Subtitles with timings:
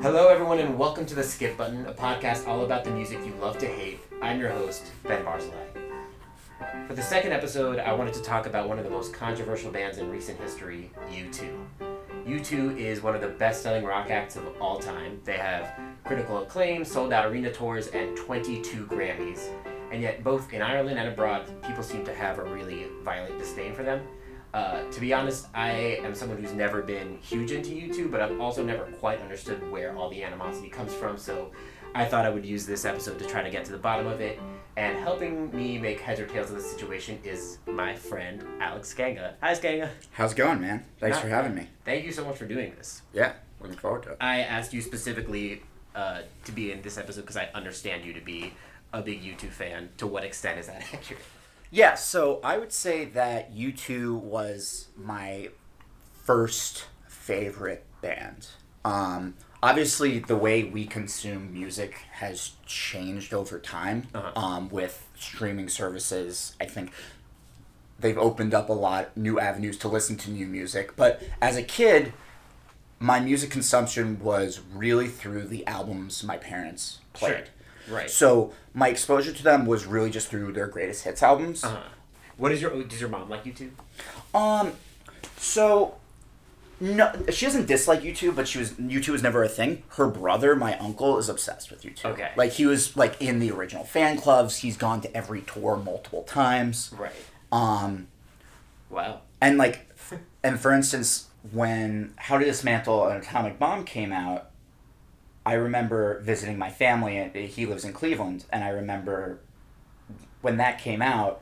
[0.00, 3.32] Hello, everyone, and welcome to The Skip Button, a podcast all about the music you
[3.40, 4.00] love to hate.
[4.20, 6.88] I'm your host, Ben Barzilai.
[6.88, 9.98] For the second episode, I wanted to talk about one of the most controversial bands
[9.98, 11.52] in recent history, U2.
[12.26, 15.20] U2 is one of the best selling rock acts of all time.
[15.24, 15.72] They have
[16.04, 19.48] critical acclaim, sold out arena tours, and 22 Grammys.
[19.92, 23.74] And yet, both in Ireland and abroad, people seem to have a really violent disdain
[23.74, 24.00] for them.
[24.58, 25.70] Uh, to be honest, I
[26.02, 29.96] am someone who's never been huge into U2, but I've also never quite understood where
[29.96, 31.16] all the animosity comes from.
[31.16, 31.52] So
[31.94, 34.20] I thought I would use this episode to try to get to the bottom of
[34.20, 34.40] it.
[34.76, 39.34] And helping me make heads or tails of the situation is my friend Alex Sganga.
[39.40, 39.90] Hi, Skanga.
[40.10, 40.84] How's it going, man?
[40.98, 41.68] Thanks Not for having me.
[41.84, 43.02] Thank you so much for doing this.
[43.12, 44.16] Yeah, looking forward to it.
[44.20, 45.62] I asked you specifically
[45.94, 48.52] uh, to be in this episode because I understand you to be
[48.92, 49.90] a big U2 fan.
[49.98, 51.22] To what extent is that accurate?
[51.70, 55.48] Yeah, so I would say that U2 was my
[56.24, 58.48] first favorite band.
[58.84, 64.32] Um, obviously, the way we consume music has changed over time Uh-huh.
[64.40, 66.54] um, with streaming services.
[66.60, 66.90] I think
[68.00, 70.96] they've opened up a lot new avenues to listen to new music.
[70.96, 72.14] But as a kid,
[72.98, 77.50] my music consumption was really through the albums my parents played.
[77.90, 78.10] Right.
[78.10, 81.64] So my exposure to them was really just through their greatest hits albums.
[81.64, 81.78] Uh-huh.
[82.36, 83.70] What is your does your mom like U2?
[84.34, 84.72] Um,
[85.36, 85.96] so
[86.80, 89.82] no, she doesn't dislike U2, but she was U2 was never a thing.
[89.96, 92.04] Her brother, my uncle, is obsessed with U2.
[92.04, 92.30] Okay.
[92.36, 94.58] like he was like in the original fan clubs.
[94.58, 96.92] He's gone to every tour multiple times.
[96.96, 97.12] Right.
[97.50, 98.06] Um,
[98.90, 99.20] Wow.
[99.40, 99.88] and like,
[100.44, 104.47] and for instance, when How to Dismantle an Atomic Bomb came out,
[105.48, 109.40] I remember visiting my family, and he lives in Cleveland, and I remember
[110.42, 111.40] when that came out,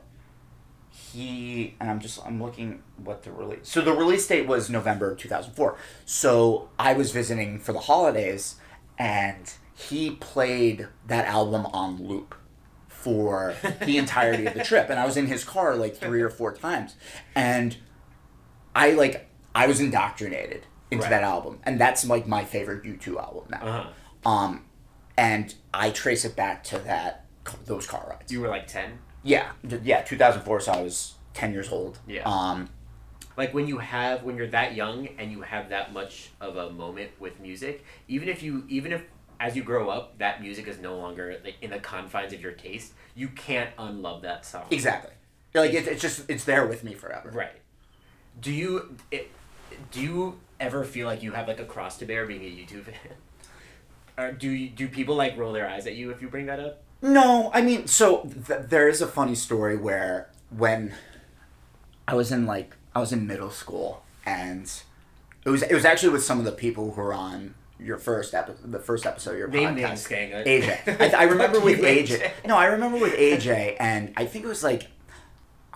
[0.89, 3.67] he and I'm just I'm looking what the release.
[3.67, 5.77] So the release date was November two thousand four.
[6.05, 8.55] So I was visiting for the holidays,
[8.97, 12.33] and he played that album on loop
[12.87, 16.29] for the entirety of the trip, and I was in his car like three or
[16.29, 16.95] four times,
[17.35, 17.75] and
[18.73, 21.09] I like I was indoctrinated into Right.
[21.09, 23.65] that album, and that's like my favorite U two album now.
[23.65, 24.29] Uh-huh.
[24.29, 24.65] Um,
[25.17, 27.25] and I trace it back to that
[27.65, 28.31] those car rides.
[28.31, 28.99] You were like 10?
[29.23, 29.51] Yeah,
[29.83, 30.59] yeah, 2004.
[30.61, 31.99] So I was 10 years old.
[32.07, 32.23] Yeah.
[32.23, 32.69] Um,
[33.37, 36.69] Like when you have when you're that young and you have that much of a
[36.71, 39.03] moment with music, even if you even if
[39.39, 42.53] as you grow up that music is no longer like in the confines of your
[42.53, 44.65] taste, you can't unlove that song.
[44.71, 45.11] exactly.
[45.53, 47.29] Like it, it's just it's there with me forever.
[47.31, 47.61] Right.
[48.41, 49.29] Do you it,
[49.91, 52.83] do you ever feel like you have like a cross to bear being a U2
[52.83, 52.95] fan?
[54.19, 56.59] Or do you, do people like roll their eyes at you if you bring that
[56.59, 56.81] up?
[57.03, 60.95] No, I mean, so th- there is a funny story where when
[62.07, 64.63] I was in like I was in middle school and
[65.45, 68.33] it was it was actually with some of the people who were on your first
[68.33, 70.09] episode, the first episode of your Name podcast.
[70.09, 71.13] AJ.
[71.13, 72.31] I, I remember with AJ.
[72.47, 74.87] No, I remember with AJ, and I think it was like.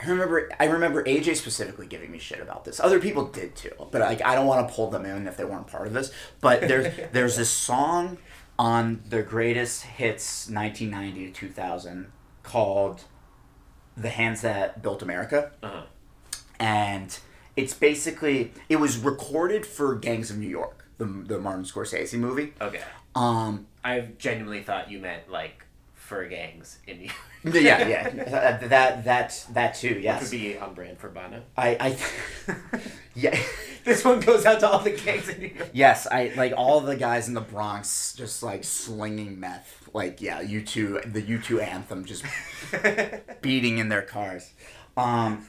[0.03, 0.49] I remember.
[0.59, 2.79] I remember AJ specifically giving me shit about this.
[2.79, 5.45] Other people did too, but like I don't want to pull them in if they
[5.45, 6.11] weren't part of this.
[6.39, 8.17] But there's there's this song
[8.57, 12.11] on the greatest hits 1990 to 2000
[12.43, 13.03] called
[13.95, 15.83] "The Hands That Built America," Uh-huh.
[16.59, 17.17] and
[17.55, 22.53] it's basically it was recorded for Gangs of New York, the the Martin Scorsese movie.
[22.59, 22.81] Okay.
[23.13, 25.65] Um, I genuinely thought you meant like
[26.11, 27.15] fur gangs in New York.
[27.63, 29.95] yeah, yeah, Uh, that that that too.
[29.95, 31.41] Could Yes, be on brand for Bono.
[31.57, 31.97] I I
[33.15, 33.37] yeah.
[33.83, 35.69] This one goes out to all the gangs in New York.
[35.73, 39.89] Yes, I like all the guys in the Bronx just like slinging meth.
[39.91, 42.23] Like yeah, you two, the U two anthem just
[43.41, 44.51] beating in their cars.
[44.95, 45.47] Um,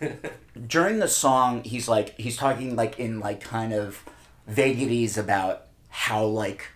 [0.67, 4.03] during the song, he's like he's talking like in like kind of
[4.47, 6.71] vagaries about how like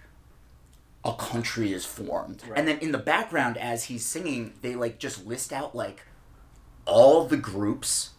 [1.06, 2.58] a country is formed, Right.
[2.58, 6.02] and then in the background as he's singing, they like just list out like
[6.84, 8.10] all the groups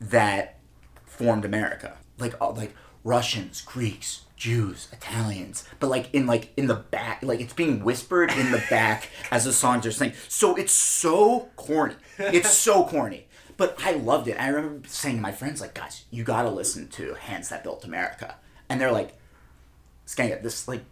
[0.00, 0.58] that
[1.06, 1.96] formed America.
[2.18, 2.74] Like all like
[3.04, 5.64] Russians, Greeks, Jews, Italians.
[5.80, 9.44] But like in like in the back like it's being whispered in the back as
[9.44, 10.14] the songs are singing.
[10.28, 11.94] So it's so corny.
[12.18, 13.26] It's so corny.
[13.56, 14.40] But I loved it.
[14.40, 17.84] I remember saying to my friends, like, guys, you gotta listen to Hands That Built
[17.84, 18.36] America.
[18.68, 19.18] And they're like,
[20.06, 20.84] Sganga, this like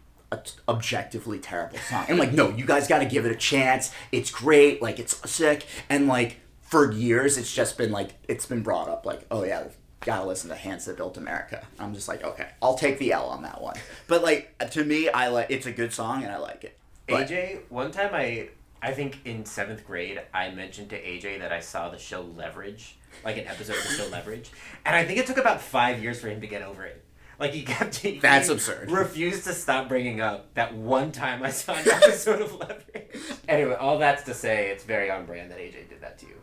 [0.67, 2.05] objectively terrible song.
[2.09, 3.91] I'm like, no, you guys got to give it a chance.
[4.11, 4.81] It's great.
[4.81, 5.65] Like, it's sick.
[5.89, 9.05] And like for years, it's just been like it's been brought up.
[9.05, 9.67] Like, oh yeah,
[10.01, 11.65] gotta listen to Hands That Built America.
[11.79, 13.77] I'm just like, okay, I'll take the L on that one.
[14.07, 16.77] But like to me, I like it's a good song and I like it.
[17.07, 18.49] But- AJ, one time I
[18.81, 22.97] I think in seventh grade I mentioned to AJ that I saw the show Leverage,
[23.23, 24.51] like an episode of the show Leverage,
[24.85, 27.03] and I think it took about five years for him to get over it.
[27.39, 27.95] Like he kept.
[27.97, 28.89] He That's absurd.
[28.89, 33.07] Refused to stop bringing up that one time I saw an episode of Leverage.
[33.47, 36.33] Anyway, all that's to say, it's very on brand that AJ did that to you.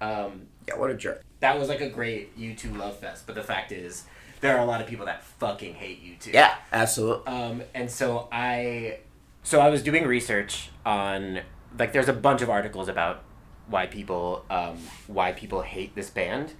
[0.00, 1.22] Um, Yeah, what a jerk.
[1.40, 4.04] that was like a great U two love fest, but the fact is,
[4.40, 6.30] there are a lot of people that fucking hate U two.
[6.32, 7.26] Yeah, absolutely.
[7.26, 8.98] Um, and so I,
[9.42, 11.40] so I was doing research on
[11.78, 13.22] like there's a bunch of articles about
[13.68, 16.54] why people um, why people hate this band,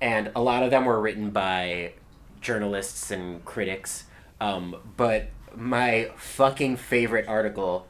[0.00, 1.92] and a lot of them were written by
[2.40, 4.04] journalists and critics.
[4.40, 7.86] Um, but my fucking favorite article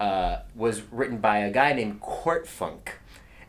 [0.00, 2.98] uh, was written by a guy named Court Funk,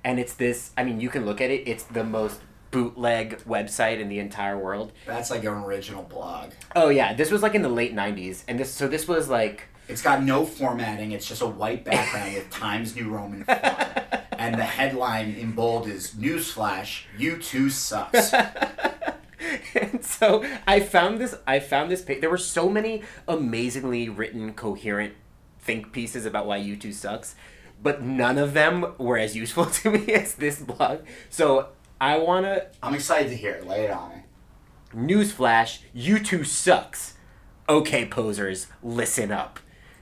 [0.03, 0.71] and it's this.
[0.77, 1.67] I mean, you can look at it.
[1.67, 2.39] It's the most
[2.71, 4.91] bootleg website in the entire world.
[5.05, 6.51] That's like an original blog.
[6.75, 9.63] Oh yeah, this was like in the late '90s, and this so this was like
[9.87, 11.11] It's got no formatting.
[11.11, 13.61] It's just a white background with Times New Roman font.
[14.39, 18.31] And the headline in bold is Newsflash, U two sucks.
[19.75, 21.35] and so I found this.
[21.47, 22.01] I found this.
[22.01, 25.13] pa- There were so many amazingly written, coherent
[25.59, 27.35] think pieces about why U two sucks,
[27.81, 30.99] but none of them were as useful to me as this blog.
[31.29, 31.69] So
[32.01, 33.67] I wanna I'm excited to hear it.
[33.67, 34.23] Lay it on me.
[35.13, 37.15] newsflash: U two sucks.
[37.67, 39.59] Okay, posers, listen up.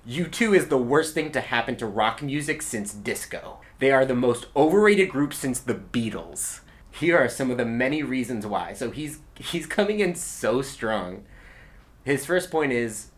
[0.08, 3.60] U2 is the worst thing to happen to rock music since disco.
[3.80, 6.62] They are the most overrated group since the Beatles.
[7.00, 8.74] Here are some of the many reasons why.
[8.74, 11.26] So he's he's coming in so strong.
[12.04, 13.12] His first point is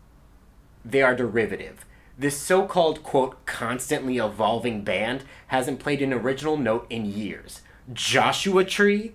[0.84, 1.86] they are derivative.
[2.18, 7.62] This so-called quote constantly evolving band hasn't played an original note in years.
[7.92, 9.14] Joshua Tree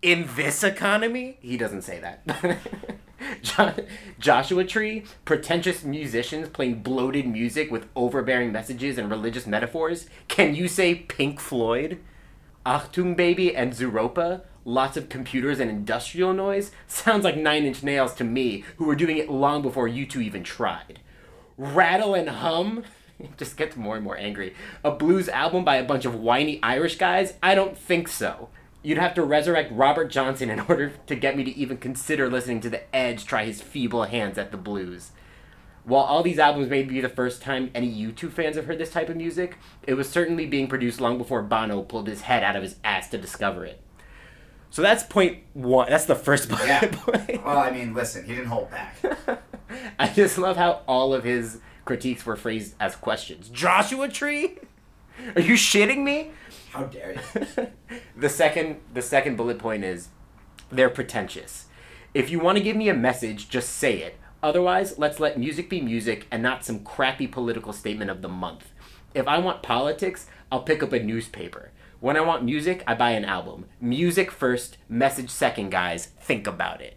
[0.00, 2.58] in this economy, he doesn't say that.
[4.18, 10.06] Joshua Tree, pretentious musicians playing bloated music with overbearing messages and religious metaphors.
[10.28, 11.98] Can you say Pink Floyd?
[12.66, 16.72] Achtung Baby and Zooropa, lots of computers and industrial noise.
[16.88, 20.20] Sounds like Nine Inch Nails to me, who were doing it long before U two
[20.20, 20.98] even tried.
[21.56, 22.82] Rattle and Hum,
[23.36, 24.52] just gets more and more angry.
[24.82, 27.34] A blues album by a bunch of whiny Irish guys?
[27.40, 28.48] I don't think so.
[28.82, 32.60] You'd have to resurrect Robert Johnson in order to get me to even consider listening
[32.62, 35.12] to The Edge try his feeble hands at the blues.
[35.86, 38.90] While all these albums may be the first time any U2 fans have heard this
[38.90, 39.56] type of music,
[39.86, 43.08] it was certainly being produced long before Bono pulled his head out of his ass
[43.10, 43.80] to discover it.
[44.70, 45.88] So that's point one.
[45.88, 46.88] That's the first bullet Yeah.
[46.90, 47.44] point.
[47.44, 48.96] Well, I mean, listen, he didn't hold back.
[49.98, 53.48] I just love how all of his critiques were phrased as questions.
[53.48, 54.58] Joshua Tree?
[55.36, 56.32] Are you shitting me?
[56.72, 57.66] How dare you?
[58.16, 60.08] the second the second bullet point is
[60.68, 61.66] they're pretentious.
[62.12, 64.16] If you want to give me a message, just say it.
[64.46, 68.70] Otherwise, let's let music be music and not some crappy political statement of the month.
[69.12, 71.72] If I want politics, I'll pick up a newspaper.
[71.98, 73.64] When I want music, I buy an album.
[73.80, 76.06] Music first, message second, guys.
[76.20, 76.96] Think about it.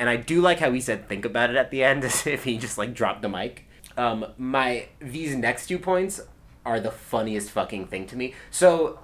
[0.00, 2.42] And I do like how he said think about it at the end as if
[2.42, 3.68] he just like dropped the mic.
[3.96, 6.20] Um, my these next two points
[6.66, 8.34] are the funniest fucking thing to me.
[8.50, 8.98] So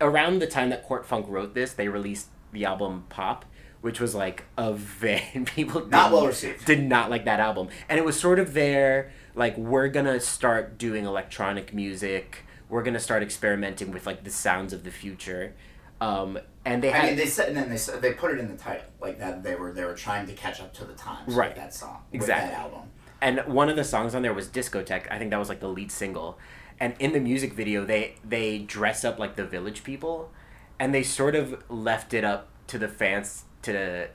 [0.00, 3.44] around the time that Court Funk wrote this, they released the album Pop,
[3.80, 6.64] which was like a very people Not did- well received.
[6.64, 10.78] Did not like that album, and it was sort of their like we're gonna start
[10.78, 12.44] doing electronic music.
[12.68, 15.54] We're gonna start experimenting with like the sounds of the future.
[16.00, 18.38] Um, and they had I mean, they said, and then they said they put it
[18.38, 20.94] in the title, like that they were they were trying to catch up to the
[20.94, 21.50] times Right.
[21.50, 22.50] with that song, Exactly.
[22.50, 22.82] that album.
[23.20, 25.68] and one of the songs on there was discotheque i think that was like the
[25.68, 26.38] lead single
[26.78, 30.30] and in the music video they they dress up like the village people
[30.78, 34.08] and they sort of left it up to the fans to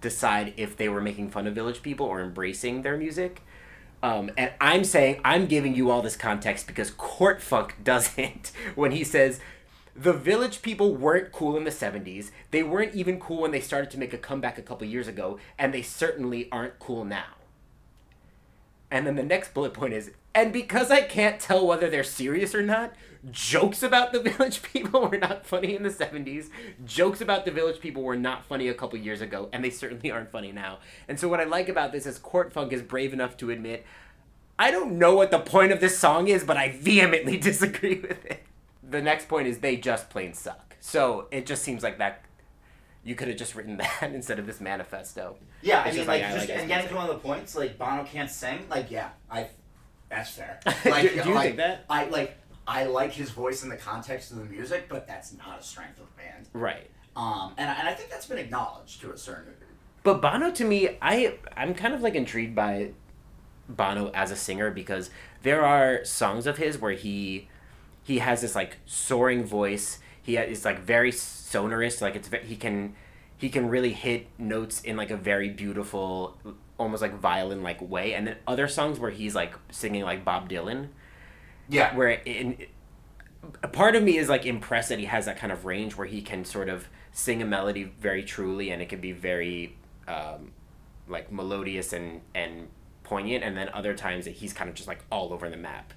[0.00, 3.42] decide if they were making fun of village people or embracing their music.
[4.02, 8.92] Um, and i'm saying i'm giving you all this context because court funk doesn't when
[8.92, 9.40] he says
[9.94, 13.90] the village people weren't cool in the 70s they weren't even cool when they started
[13.90, 17.34] to make a comeback a couple years ago and they certainly aren't cool now.
[18.90, 22.54] And then the next bullet point is, and because I can't tell whether they're serious
[22.54, 22.92] or not,
[23.30, 26.48] jokes about the village people were not funny in the 70s.
[26.84, 30.10] Jokes about the village people were not funny a couple years ago, and they certainly
[30.10, 30.78] aren't funny now.
[31.08, 33.84] And so what I like about this is Court Funk is brave enough to admit,
[34.58, 38.24] I don't know what the point of this song is, but I vehemently disagree with
[38.24, 38.42] it.
[38.88, 40.76] The next point is they just plain suck.
[40.80, 42.22] So it just seems like that
[43.04, 45.36] you could have just written that instead of this manifesto.
[45.62, 47.20] Yeah, I It's mean, just like, like, just like and getting to one of the
[47.20, 48.66] points, like Bono can't sing.
[48.70, 49.48] Like, yeah, I,
[50.08, 50.58] that's fair.
[50.64, 51.84] Do- Like, do you like, think that?
[51.88, 52.36] I like,
[52.66, 55.98] I like his voice in the context of the music, but that's not a strength
[55.98, 56.48] of the band.
[56.52, 56.88] Right.
[57.16, 59.66] Um, and I- and I think that's been acknowledged to a certain degree.
[60.02, 62.92] But Bono to me, I I'm kind of like intrigued by
[63.68, 65.10] Bono as a singer because
[65.42, 67.48] there are songs of his where he
[68.02, 69.98] he has this like soaring voice.
[70.22, 72.00] He is like very sonorous.
[72.00, 72.94] Like it's he can
[73.36, 76.36] he can really hit notes in like a very beautiful,
[76.78, 80.48] almost like violin like way, and then other songs where he's like singing like Bob
[80.48, 80.88] Dylan,
[81.70, 81.94] Yeah.
[81.96, 82.58] where in
[83.62, 86.06] a part of me is like impressed that he has that kind of range where
[86.06, 90.52] he can sort of sing a melody very truly and it can be very um,
[91.08, 92.68] like melodious and and
[93.02, 95.92] poignant and then other times that he's kind of just like all over the map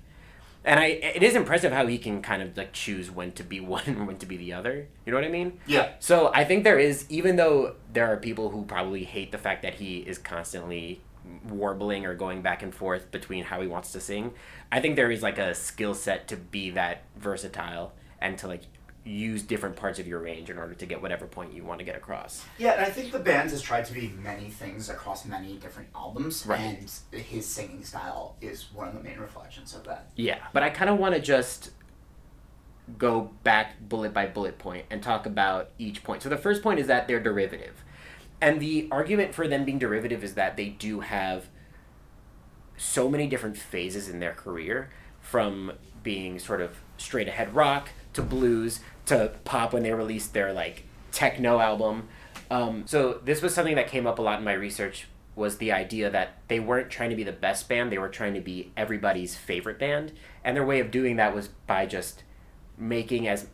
[0.66, 3.60] and i it is impressive how he can kind of like choose when to be
[3.76, 5.92] one and when to be the other you know what i mean Yeah.
[6.00, 9.62] so I think there is, even though there are people who probably hate the fact
[9.62, 11.02] that he is constantly
[11.50, 14.34] warbling or going back and forth between how he wants to sing,
[14.72, 18.62] I think there is like a skill set to be that versatile and to like
[19.06, 21.84] use different parts of your range in order to get whatever point you want to
[21.86, 22.46] get across.
[22.58, 25.90] Yeah, and I think the band has tried to be many things across many different
[25.94, 26.62] albums, Right.
[26.62, 30.10] and his singing style is one of the main reflections of that.
[30.16, 31.72] Yeah, but I kind of want to just
[32.98, 36.22] go back bullet by bullet point and talk about each point.
[36.22, 37.83] So the first point is that they're derivative.
[38.44, 41.48] And the argument for them being derivative is that they do have
[42.76, 44.90] so many different phases in their career
[45.22, 45.72] from
[46.04, 50.84] being sort of straight ahead rock to blues to pop when they released their like
[51.14, 52.10] techno album.
[52.52, 55.08] Um, so this was something that came up a lot in my research
[55.38, 58.34] was the idea that they weren't trying to be the best band, they were trying
[58.34, 60.12] to be everybody's favorite band.
[60.44, 62.24] And their way of doing that was by just
[62.78, 63.48] making as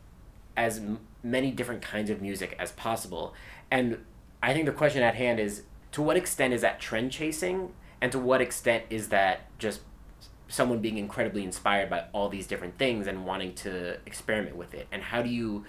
[0.58, 0.82] as
[1.22, 3.36] many different kinds of music as possible.
[3.70, 4.04] And
[4.42, 8.12] I think the question at hand is to what extent is that trend chasing and
[8.12, 9.82] to what extent is that just
[10.48, 14.88] someone being incredibly inspired by all these different things and wanting to experiment with it
[14.92, 15.64] and how do you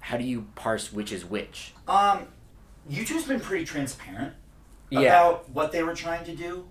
[0.00, 2.28] how do you parse which is which Um,
[2.90, 4.34] U2's been pretty transparent
[4.88, 5.00] Yeah.
[5.00, 6.68] about what they were trying to do.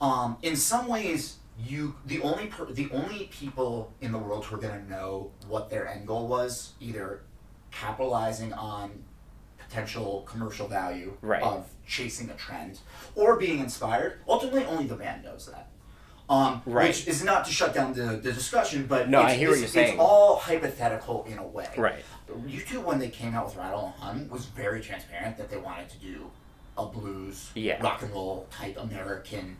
[0.00, 4.56] Um, in some ways, you the only per, the only people in the world who
[4.56, 7.22] are gonna know what their end goal was, either
[7.70, 9.04] capitalizing on
[9.80, 11.42] potential commercial value Right.
[11.42, 12.80] of chasing a trend
[13.14, 14.20] or being inspired.
[14.28, 15.68] Ultimately, only the band knows that.
[16.28, 16.88] Um, Right.
[16.88, 19.58] Which is not to shut down the, the discussion, but No, it's, I hear what
[19.58, 19.92] you're saying.
[19.94, 21.68] It's all hypothetical in a way.
[21.76, 25.56] right U2 when they came out with Rattle and Hum was very transparent that they
[25.56, 26.30] wanted to do
[26.76, 27.80] a blues, Yeah.
[27.82, 29.56] rock and roll type American,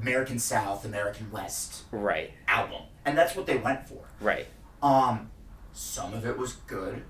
[0.00, 4.04] American South, American West right album, and that's what they went for.
[4.20, 4.46] right
[4.82, 5.30] Um,
[5.72, 7.04] some of it was good,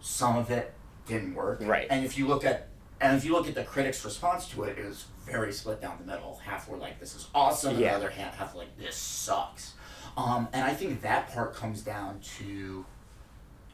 [0.00, 0.74] some of it
[1.06, 1.58] didn't work.
[1.62, 1.86] Right.
[1.90, 2.68] And if you look at
[3.00, 5.98] and if you look at the critics' response to it, it was very split down
[6.00, 6.40] the middle.
[6.44, 7.90] Half were like, "This is awesome," and Yeah.
[7.90, 9.74] the other half, half were like, "This sucks."
[10.16, 12.86] Um, and I think that part comes down to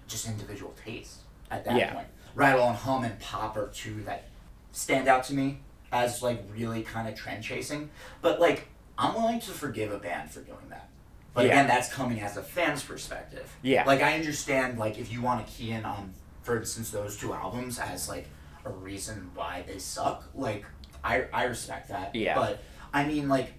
[0.09, 1.19] just individual taste
[1.53, 1.95] at that Yeah.
[1.95, 2.09] point.
[2.35, 4.25] Rattle and Hum and Pop are two that
[4.73, 5.61] stand out to me
[5.93, 7.91] as like really kind of trend chasing.
[8.23, 8.67] But like,
[8.99, 10.89] I'm willing to forgive a band for doing that.
[11.33, 11.53] But Yeah.
[11.53, 13.55] again, that's coming as a fan's perspective.
[13.63, 13.85] Yeah.
[13.85, 17.33] Like I understand like if you want to key in on, for instance, those two
[17.33, 18.27] albums as like
[18.65, 20.29] a reason why they suck.
[20.35, 20.65] Like
[21.03, 22.15] I I respect that.
[22.15, 22.35] Yeah.
[22.35, 23.53] But I mean like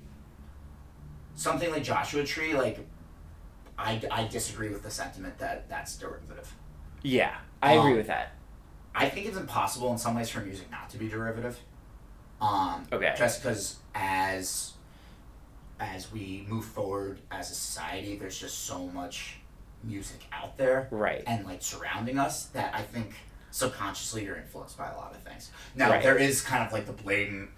[1.36, 2.80] something like Joshua Tree like.
[3.76, 6.54] I, I disagree with the sentiment that that's derivative.
[7.02, 8.34] yeah i agree Um, with that
[8.94, 11.58] I think it's impossible in some ways for music not to be derivative.
[12.40, 13.16] Um, Okay.
[13.18, 14.74] Just because as
[15.80, 19.38] as we move forward as a society, there's just so much
[19.84, 23.14] music out there right and like surrounding us that I think
[23.52, 25.52] subconsciously you're influenced by a lot of things.
[25.76, 26.02] Now Right.
[26.02, 27.50] there is kind of like the blatant,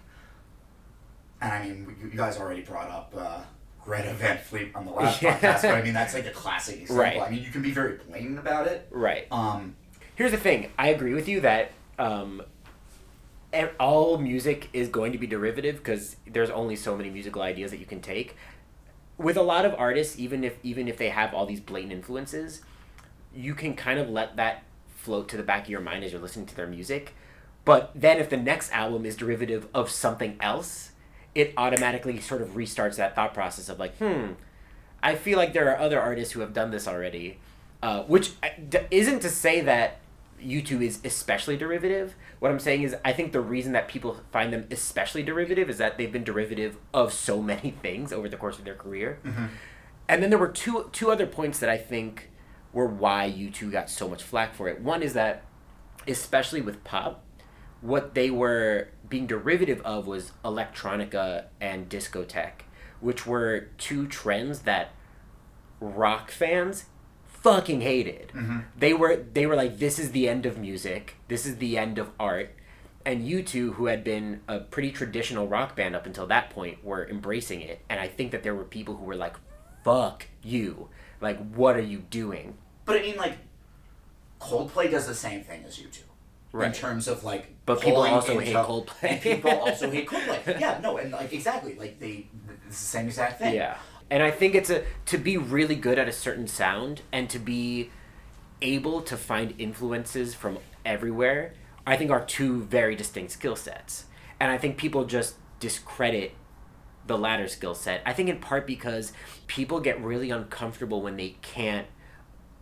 [1.40, 3.40] and I mean you, guys already brought up uh,
[3.84, 5.38] Greta Van Fleet on the last Yeah.
[5.38, 6.96] podcast, but I mean that's like a classic example.
[7.02, 7.20] Right.
[7.20, 8.86] I mean you can be very blatant about it.
[8.90, 9.76] right Um,
[10.16, 10.70] Here's the thing.
[10.78, 12.42] I agree with you that um,
[13.80, 17.78] all music is going to be derivative because there's only so many musical ideas that
[17.78, 18.34] you can take.
[19.18, 22.60] With a lot of artists, even if even if they have all these blatant influences,
[23.34, 26.20] you can kind of let that float to the back of your mind as you're
[26.20, 27.14] listening to their music.
[27.64, 30.92] But then if the next album is derivative of something else,
[31.34, 34.32] it automatically sort of restarts that thought process of like, hmm,
[35.02, 37.38] I feel like there are other artists who have done this already,
[37.82, 39.98] uh, which uh, isn't to say that
[40.42, 42.14] U2 is especially derivative.
[42.38, 45.78] What I'm saying is, I think the reason that people find them especially derivative is
[45.78, 49.18] that they've been derivative of so many things over the course of their career.
[49.24, 49.46] Mm-hmm.
[50.08, 52.30] And then there were two two other points that I think
[52.72, 54.80] were why U2 got so much flack for it.
[54.80, 55.42] One is that,
[56.06, 57.24] especially with pop,
[57.80, 62.62] what they were being derivative of was electronica and discotheque,
[63.00, 64.92] which were two trends that
[65.80, 66.86] rock fans
[67.42, 68.28] fucking hated.
[68.28, 68.58] Mm-hmm.
[68.78, 71.16] They were they were like, this is the end of music.
[71.28, 72.54] This is the end of art.
[73.04, 76.84] And U two, who had been a pretty traditional rock band up until that point,
[76.84, 77.80] were embracing it.
[77.88, 79.36] And I think that there were people who were like,
[79.84, 80.88] "Fuck you!
[81.20, 83.38] Like, what are you doing?" But I mean, like,
[84.40, 86.02] Coldplay does the same thing as U two.
[86.52, 86.68] Right.
[86.68, 87.54] in terms of like.
[87.66, 89.20] But people also hate Coldplay.
[89.20, 90.58] people also hate Coldplay.
[90.58, 92.26] Yeah, no, and like exactly, like they,
[92.66, 93.54] it's the same exact thing.
[93.54, 93.76] Yeah.
[94.10, 97.38] And I think it's a to be really good at a certain sound and to
[97.38, 97.90] be
[98.62, 101.54] able to find influences from everywhere,
[101.86, 104.06] I think are two very distinct skill sets.
[104.38, 106.34] And I think people just discredit
[107.06, 108.02] the latter skill set.
[108.04, 109.12] I think in part because
[109.46, 111.86] people get really uncomfortable when they can't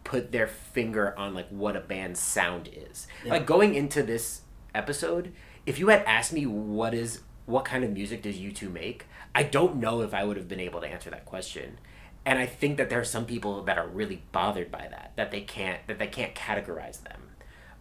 [0.04, 3.06] put their finger on like what a band's sound is.
[3.24, 4.42] Like going into this
[4.74, 5.32] episode,
[5.66, 9.42] if you had asked me what is what kind of music does U2 make, I
[9.42, 11.78] don't know if I would have been able to answer that question.
[12.26, 15.30] And I think that there are some people that are really bothered by that, that
[15.30, 17.20] they can't that they can't categorize them.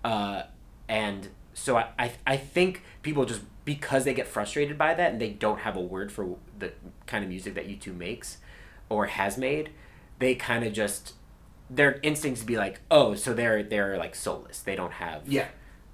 [0.04, 0.44] Uh,
[0.90, 5.22] and so I, I, I think people just because they get frustrated by that and
[5.22, 6.74] they don't have a word for the
[7.06, 8.38] kind of music that U2 makes
[8.90, 9.70] or has made,
[10.20, 11.14] they kind of just
[11.70, 14.60] their instincts be like, oh, so they're they're like soulless.
[14.60, 15.48] They don't have Yeah.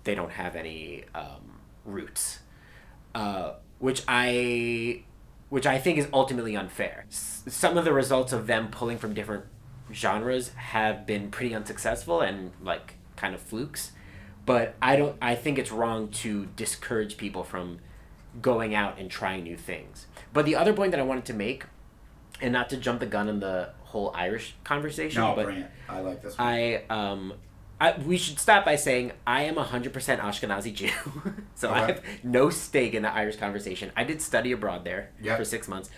[0.06, 2.40] they don't have any um, roots,
[3.16, 5.04] uh, which I
[5.50, 7.06] which I think is ultimately unfair.
[7.10, 9.46] S- some of the results of them pulling from different
[9.92, 13.92] genres have been pretty unsuccessful and like kind of flukes,
[14.46, 15.16] but I don't.
[15.22, 17.80] I think it's wrong to discourage people from
[18.42, 20.06] going out and trying new things.
[20.34, 21.66] But the other point that I wanted to make,
[22.42, 25.72] and not to jump the gun on the whole Irish conversation, No, but brilliant.
[25.90, 26.48] I like this one.
[26.48, 27.34] I um
[27.82, 30.90] I, we should stop by saying I am 100% Ashkenazi Jew.
[31.56, 33.92] so I have no stake in the Irish conversation.
[33.96, 35.38] I did study abroad there Yep.
[35.38, 35.90] for 6 months.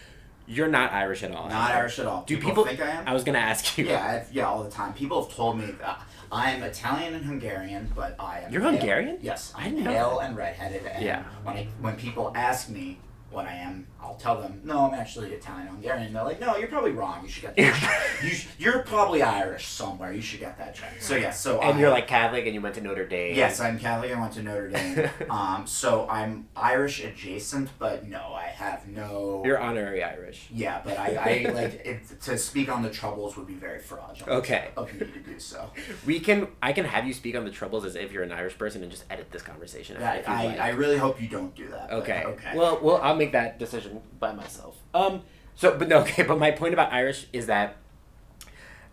[0.47, 1.47] You're not Irish at all.
[1.49, 1.71] Not?
[1.71, 2.23] Irish at all.
[2.23, 3.07] Do people, people, think I am?
[3.07, 3.85] I was going to ask you.
[3.85, 4.93] Yeah, I've, yeah, all the time.
[4.93, 8.51] People have told me that I'm Italian and Hungarian, but I am.
[8.51, 8.71] You're pale.
[8.71, 9.17] Hungarian?
[9.21, 10.85] Yes, I I'm pale and redheaded.
[10.85, 11.23] And Yeah.
[11.43, 15.31] When I, when people ask me what I am, I'll tell them, no, I'm actually
[15.31, 16.13] Italian and Hungarian.
[16.13, 17.21] They're like, no, you're probably wrong.
[17.23, 18.19] You should get that.
[18.23, 20.11] you, you're probably Irish somewhere.
[20.11, 21.03] You should get that checked.
[21.03, 23.35] So yeah, so And I, you're like Catholic and you went to Notre Dame.
[23.35, 24.11] Yes, I'm Catholic.
[24.15, 25.09] I went to Notre Dame.
[25.29, 29.43] um, so I'm Irish adjacent, but no, I have no.
[29.45, 30.47] You're honorary Irish.
[30.51, 34.27] Yeah, but I, I like it, to speak on the troubles would be very fraudulent.
[34.29, 34.69] Okay.
[34.75, 35.69] Of me to do so.
[36.05, 38.57] We can I can have you speak on the troubles as if you're an Irish
[38.57, 40.59] person and just edit this conversation Yeah, I, like.
[40.59, 41.91] I really hope you don't do that.
[41.91, 42.23] Okay.
[42.25, 42.57] Okay.
[42.57, 44.77] Well, well, I'll make that decision by myself.
[44.93, 45.21] Um.
[45.55, 45.99] So, but no.
[46.01, 46.23] Okay.
[46.23, 47.77] But my point about Irish is that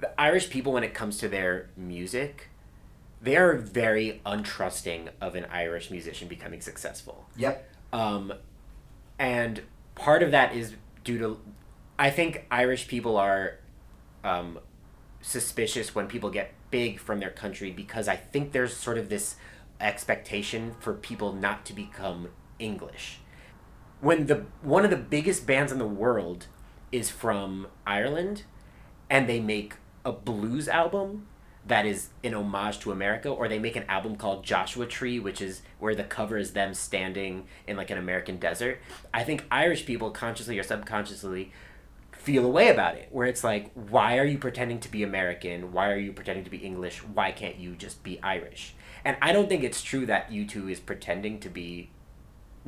[0.00, 2.48] the Irish people, when it comes to their music,
[3.20, 7.26] they are very untrusting of an Irish musician becoming successful.
[7.36, 7.68] Yep.
[7.92, 8.32] Um,
[9.18, 9.62] and
[9.94, 11.40] part of that is due to,
[11.98, 13.58] I think Irish people are,
[14.22, 14.60] um,
[15.20, 19.36] suspicious when people get big from their country because I think there's sort of this
[19.80, 23.18] expectation for people not to become English.
[24.00, 26.46] When the one of the biggest bands in the world
[26.92, 28.44] is from Ireland
[29.10, 31.26] and they make a blues album
[31.66, 35.42] that is an homage to America or they make an album called Joshua Tree which
[35.42, 38.78] is where the cover is them standing in like an American desert.
[39.12, 41.52] I think Irish people consciously or subconsciously
[42.12, 45.72] feel a way about it where it's like why are you pretending to be american
[45.72, 49.32] why are you pretending to be english why can't you just be irish and i
[49.32, 51.88] don't think it's true that u2 is pretending to be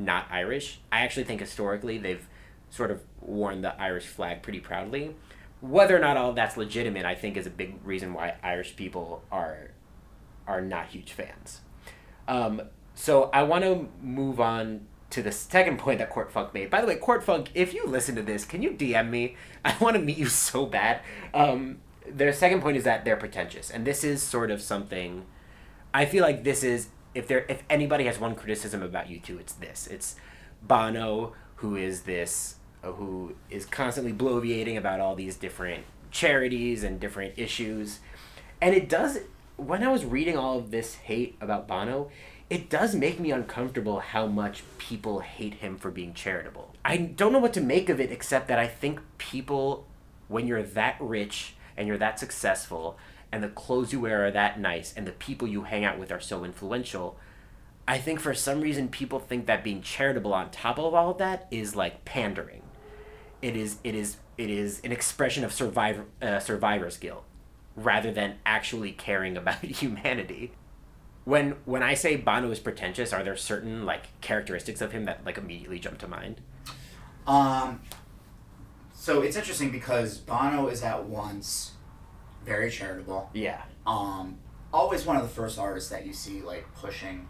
[0.04, 2.26] not irish i actually think historically they've
[2.70, 5.14] sort of worn the irish flag pretty proudly
[5.60, 9.22] whether or not all that's legitimate i think is a big reason why irish people
[9.30, 9.70] are
[10.46, 11.60] are not huge fans
[12.30, 12.62] um,
[12.94, 16.70] so I want to move on to the second point that Court Funk made.
[16.70, 19.36] By the way, Court Funk, if you listen to this, can you DM me?
[19.64, 21.00] I want to meet you so bad.
[21.34, 25.26] Um, their second point is that they're pretentious, and this is sort of something.
[25.92, 29.38] I feel like this is if there if anybody has one criticism about U two,
[29.38, 29.86] it's this.
[29.86, 30.16] It's
[30.62, 37.00] Bono, who is this, uh, who is constantly bloviating about all these different charities and
[37.00, 38.00] different issues,
[38.60, 39.20] and it does.
[39.56, 42.10] When I was reading all of this hate about Bono,
[42.48, 46.74] it does make me uncomfortable how much people hate him for being charitable.
[46.82, 49.86] I don't know what to make of it except that I think people,
[50.28, 52.96] when you're that rich and you're that successful,
[53.32, 56.10] and the clothes you wear are that nice, and the people you hang out with
[56.10, 57.18] are so influential,
[57.86, 61.18] I think for some reason people think that being charitable on top of all of
[61.18, 62.62] that is like pandering.
[63.42, 67.24] It is it is it is an expression of survivor uh, survivor's guilt
[67.76, 70.52] rather than actually caring about humanity
[71.24, 75.24] when when I say Bono is pretentious, are there certain like characteristics of him that
[75.24, 76.40] like immediately jump to mind?
[77.26, 77.80] Um,
[78.94, 81.69] so it's interesting because Bono is at once
[82.50, 83.30] very charitable.
[83.32, 83.62] Yeah.
[83.86, 84.38] Um,
[84.72, 87.28] always one of the first artists that you see like pushing,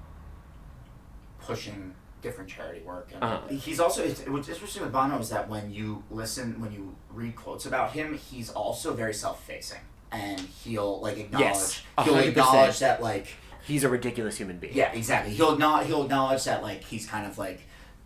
[1.40, 3.10] pushing different charity work.
[3.14, 3.48] And Uh-huh.
[3.48, 7.36] He's also it's, what's interesting with Bono is that when you listen, when you read
[7.36, 9.80] quotes about him, he's also very self-facing,
[10.10, 13.26] and he'll like acknowledge Yes, he'll acknowledge that like
[13.62, 14.74] he's a ridiculous human being.
[14.74, 15.34] Yeah, exactly.
[15.34, 17.60] He'll not he'll acknowledge that like he's kind of like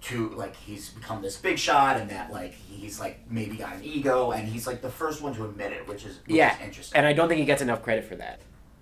[0.05, 3.83] too like he's become this big shot and that like he's like maybe got an
[3.83, 6.61] ego and he's like the first one to admit it, which is which Yeah, is
[6.63, 6.97] interesting.
[6.99, 8.41] and I don't think he gets enough credit for that.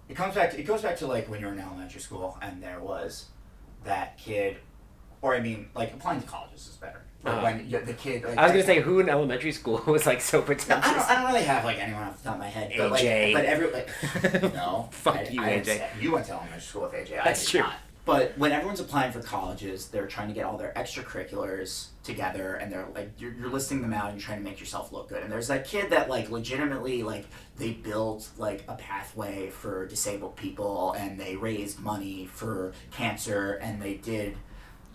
[0.09, 2.37] it comes back to it goes back to like when you were in elementary school
[2.43, 3.27] and there was
[3.85, 4.57] that kid
[5.23, 7.03] or I mean like applying to colleges is better.
[7.23, 7.43] But Uh-huh.
[7.45, 10.43] when the kid like, I was gonna say who in elementary school was like so
[10.43, 10.85] pretentious.
[10.91, 12.91] I don't, I don't really have like anyone off the top of my head, but
[13.01, 13.33] AJ.
[13.33, 16.03] like, but every like, no, Fuck I, you, I AJ.
[16.03, 17.21] You went to elementary school with AJ.
[17.21, 17.61] I That's did true.
[17.61, 17.75] Not.
[18.05, 22.73] But when everyone's applying for colleges, they're trying to get all their extracurriculars together, and
[22.73, 25.23] they're like, you're, you're listing them out, and you're trying to make yourself look good.
[25.23, 27.27] And there's that kid that like legitimately like
[27.59, 33.81] they built like a pathway for disabled people, and they raised money for cancer, and
[33.81, 34.37] they did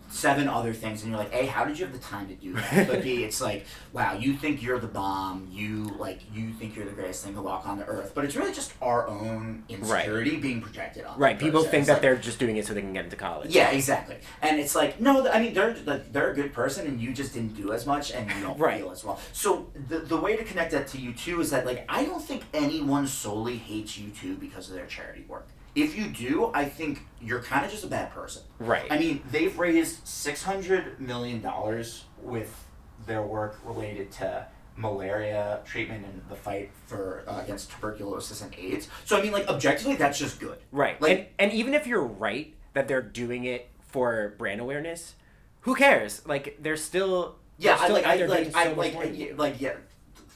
[0.09, 2.53] seven other things and you're like, A, how did you have the time to do
[2.53, 2.87] that?
[2.87, 6.85] But B, it's like, wow, you think you're the bomb, you like you think you're
[6.85, 8.13] the greatest thing to walk on the earth.
[8.15, 11.71] But it's really just our own insecurity being projected on right, people person.
[11.71, 13.53] think It's that like- they're just doing it so they can get into college.
[13.53, 14.17] yeah, exactly.
[14.41, 17.33] And it's like, no, I mean, they're like, they're a good person, and you just
[17.33, 18.79] didn't do as much, and you don't Right.
[18.81, 19.19] feel as well.
[19.33, 22.23] So the the way to connect that to U two is that like I don't
[22.23, 25.47] think anyone solely hates U two because of their charity work.
[25.77, 28.41] If you do, I think you're kind of just a bad person.
[28.57, 28.87] Right.
[28.89, 32.65] I mean, they've raised six hundred million dollars with
[33.05, 38.87] their work related to malaria treatment and the fight for uh, against tuberculosis and AIDS.
[39.05, 40.57] So I mean, like objectively, that's just good.
[40.71, 40.99] Right.
[40.99, 45.13] Like- and, and even if you're right that they're doing it for brand awareness,
[45.61, 46.25] who cares?
[46.27, 49.61] Like they're still Yeah, they're I still like, out I like, I like, I- like,
[49.61, 49.73] yeah,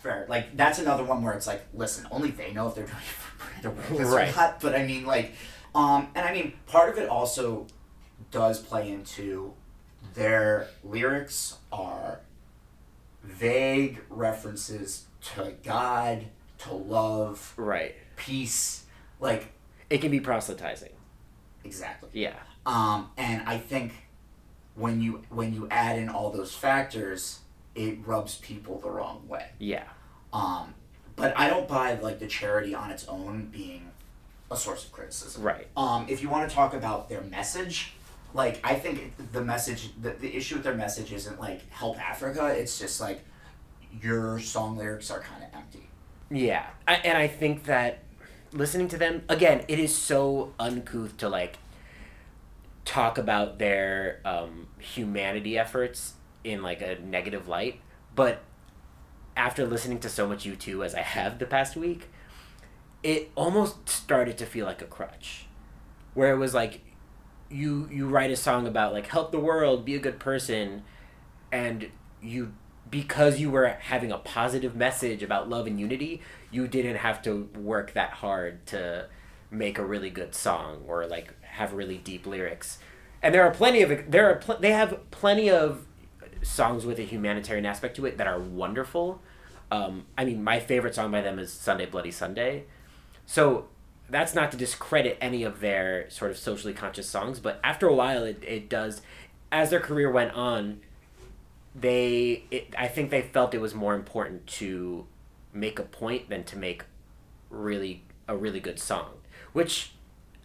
[0.02, 0.26] fair.
[0.30, 3.04] Like that's another one where it's like, listen, only they know if they're doing it
[3.04, 4.34] for brand awareness Right.
[4.34, 4.60] or not.
[4.62, 5.34] But I mean, like,
[5.76, 7.68] um, and I mean, part of it also
[8.32, 9.54] does play into
[10.14, 12.20] their lyrics are
[13.24, 16.26] vague references to God,
[16.60, 17.96] to love, Right.
[18.16, 18.86] peace,
[19.20, 19.52] like
[19.90, 20.92] It can be proselytizing.
[21.64, 22.10] exactly.
[22.14, 22.36] Yeah.
[22.66, 23.94] Um, and I think
[24.76, 27.40] when you when you add in all those factors,
[27.76, 29.50] it rubs people the wrong way.
[29.60, 29.84] Yeah.
[30.34, 30.74] Um,
[31.16, 33.92] but I don't buy like the charity on its own being
[34.50, 35.44] a source of criticism.
[35.44, 35.68] Right.
[35.78, 37.94] Um, if you want to talk about their message,
[38.34, 42.48] like I think the message, the, the issue with their message isn't like help Africa.
[42.48, 43.24] It's just like
[44.02, 45.88] your song lyrics are kind of empty.
[46.30, 46.66] Yeah.
[46.88, 48.00] I, and I think that
[48.54, 51.58] listening to them again, it is so uncouth to like
[52.84, 57.80] talk about their um, humanity efforts in like a negative light,
[58.16, 58.42] but
[59.36, 62.10] after listening to so much U2 as I have the past week,
[63.04, 65.46] it almost started to feel like a crutch.
[66.14, 66.82] Where it was like
[67.50, 70.84] you you write a song about like help the world, be a good person,
[71.52, 71.90] and
[72.22, 72.54] you
[72.90, 77.50] because you were having a positive message about love and unity, you didn't have to
[77.56, 79.08] work that hard to
[79.50, 82.80] make a really good song or like have really deep lyrics.
[83.22, 85.86] And there are plenty of there are pl- they have plenty of
[86.42, 89.22] songs with a humanitarian aspect to it that are wonderful.
[89.72, 92.66] Um, I mean, my favorite song by them is Sunday Bloody Sunday.
[93.26, 93.68] So
[94.10, 97.94] that's not to discredit any of their sort of socially conscious songs, but after a
[97.94, 99.02] while, it, it does.
[99.52, 100.82] As their career went on,
[101.74, 105.06] they it, I think they felt it was more important to
[105.54, 106.84] make a point than to make
[107.50, 109.12] really a really good song,
[109.54, 109.94] which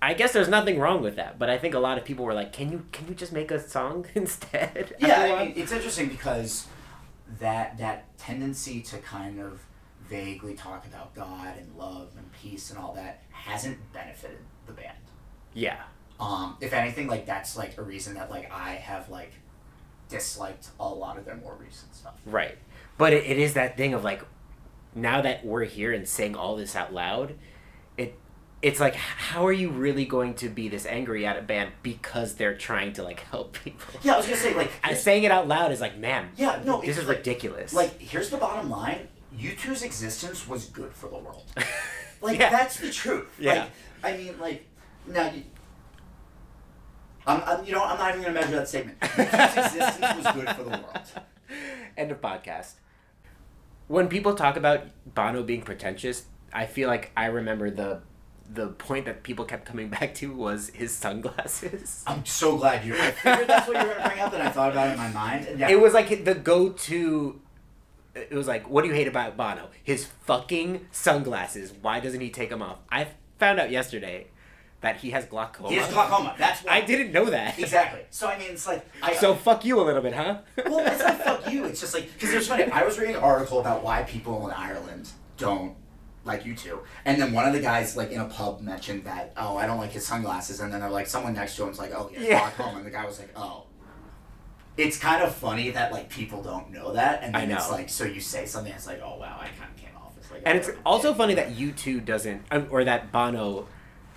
[0.03, 1.39] I guess there's nothing wrong with that.
[1.39, 3.51] But I think a lot of people were like, "Can you can you just make
[3.51, 6.67] a song instead?" Yeah, I mean, it's interesting because
[7.41, 9.61] that that tendency to kind of
[10.09, 14.97] vaguely talk about God and love and peace and all that hasn't benefited the band.
[15.53, 15.83] yeah,
[16.21, 19.33] Um, if anything, like that's like a reason that like I have like
[20.09, 22.15] disliked a lot of their more recent stuff.
[22.25, 22.57] Right.
[22.99, 24.23] But it, it is that thing of like,
[24.95, 27.35] now that we're here and saying all this out loud,
[28.67, 32.35] it's like, how are you really going to be this angry at a band because
[32.35, 33.87] they're trying to like help people?
[34.03, 36.61] Yeah, I was gonna say like And saying it out loud is like, man, Yeah,
[36.65, 37.73] no, this is like- ridiculous.
[37.73, 41.45] like here's the bottom line: U2's existence was good for the world.
[42.23, 42.49] Like Yeah.
[42.51, 43.29] that's the truth.
[43.39, 43.67] Yeah.
[44.03, 44.65] Like, I mean, like
[45.07, 45.31] now.
[45.31, 45.43] You,
[47.27, 48.99] I'm, I'm, you know, I'm not even gonna measure that statement.
[49.01, 51.11] U2's existence was good for the world.
[51.97, 52.75] End of podcast.
[53.89, 54.81] When people talk about
[55.15, 58.01] Bono being pretentious, I feel like I remember the
[58.53, 62.05] the point that people kept coming back to was his sunglasses.
[62.07, 62.95] I'm so glad you.
[62.97, 64.99] I figured that's what you were gonna bring up, and I thought about it in
[64.99, 65.49] my mind.
[65.59, 67.41] Yeah, It was like the go to.
[68.15, 69.69] It was like, what do you hate about Bono?
[69.83, 71.75] His fucking sunglasses.
[71.83, 72.79] Why doesn't he take them off?
[72.91, 74.29] I found out yesterday
[74.81, 75.69] that he has glaucoma.
[75.69, 76.35] he has glaucoma.
[76.39, 76.77] That's why.
[76.77, 77.59] I didn't know that.
[77.59, 78.01] exactly.
[78.11, 79.15] So I mean, it's like I.
[79.17, 80.39] So fuck you a little bit, huh?
[80.65, 81.65] well, it's not fuck you.
[81.67, 82.65] It's just like because it was funny.
[82.65, 85.75] I was reading an article about why people in Ireland don't
[86.27, 86.81] like U two.
[87.05, 89.79] And then one of the guys like in a pub mentioned that, oh, I don't
[89.79, 90.61] like his sunglasses.
[90.61, 92.51] And then they're like, someone next to him's like, oh, yeah, Yeah.
[92.55, 92.79] glaucoma.
[92.79, 93.65] And the guy was like, oh.
[94.77, 98.05] It's kind of funny that like people don't know that, and then it's like so
[98.05, 100.43] you say something, it's like oh wow, I kind of came off as like.
[100.45, 103.69] And it's bit of a also funny that U2 doesn't, um, or that Bono,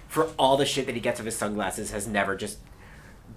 [0.09, 2.57] for all the shit that he gets of his sunglasses, has never just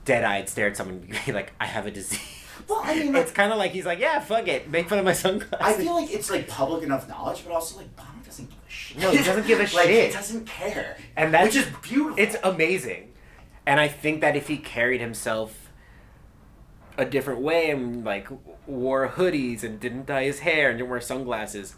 [0.04, 2.18] dead eyed stared at someone and be like, I have a disease.
[2.66, 5.04] Well, I mean, it's kind of like he's like, yeah, fuck it, make fun of
[5.04, 5.58] my sunglasses.
[5.60, 8.61] I feel like it's like public enough knowledge, but also like Bono doesn't give a
[8.61, 8.61] shit.
[8.98, 10.06] No, he doesn't give a like, shit.
[10.08, 12.22] He doesn't care, And that's- which is beautiful.
[12.22, 13.12] It's amazing.
[13.66, 15.70] And I think that if he carried himself
[16.98, 18.28] a different way and like
[18.66, 21.76] wore hoodies and didn't dye his hair and didn't wear sunglasses,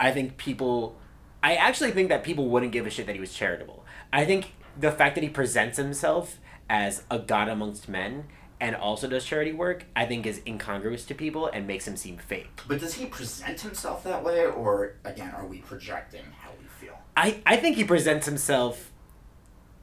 [0.00, 0.96] I think people
[1.42, 3.84] I actually think that people wouldn't give a shit that he was charitable.
[4.12, 8.24] I think the fact that he presents himself as a god amongst men
[8.60, 12.18] and also does charity work, I think is incongruous to people and makes him seem
[12.18, 12.60] fake.
[12.66, 16.98] But does he present himself that way, or again, are we projecting how we feel?
[17.16, 18.90] I, I think he presents himself,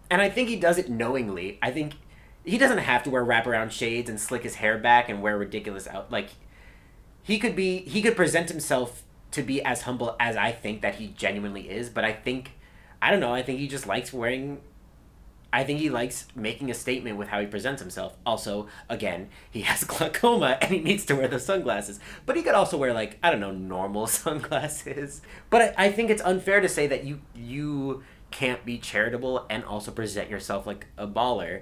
[0.09, 1.57] and I think he does it knowingly.
[1.61, 1.93] I think
[2.43, 5.87] he doesn't have to wear wraparound shades and slick his hair back and wear ridiculous
[5.87, 6.29] out like.
[7.23, 7.79] He could be.
[7.79, 11.89] He could present himself to be as humble as I think that he genuinely is.
[11.89, 12.51] But I think,
[13.01, 13.33] I don't know.
[13.33, 14.61] I think he just likes wearing.
[15.55, 18.17] I think he likes making a statement with how he presents himself.
[18.25, 21.97] Also, again, he has glaucoma and he needs to wear the sunglasses.
[22.25, 25.21] But he could also wear like I don't know normal sunglasses.
[25.49, 29.63] But I, I think it's unfair to say that you you can't be charitable and
[29.63, 31.61] also present yourself like a baller.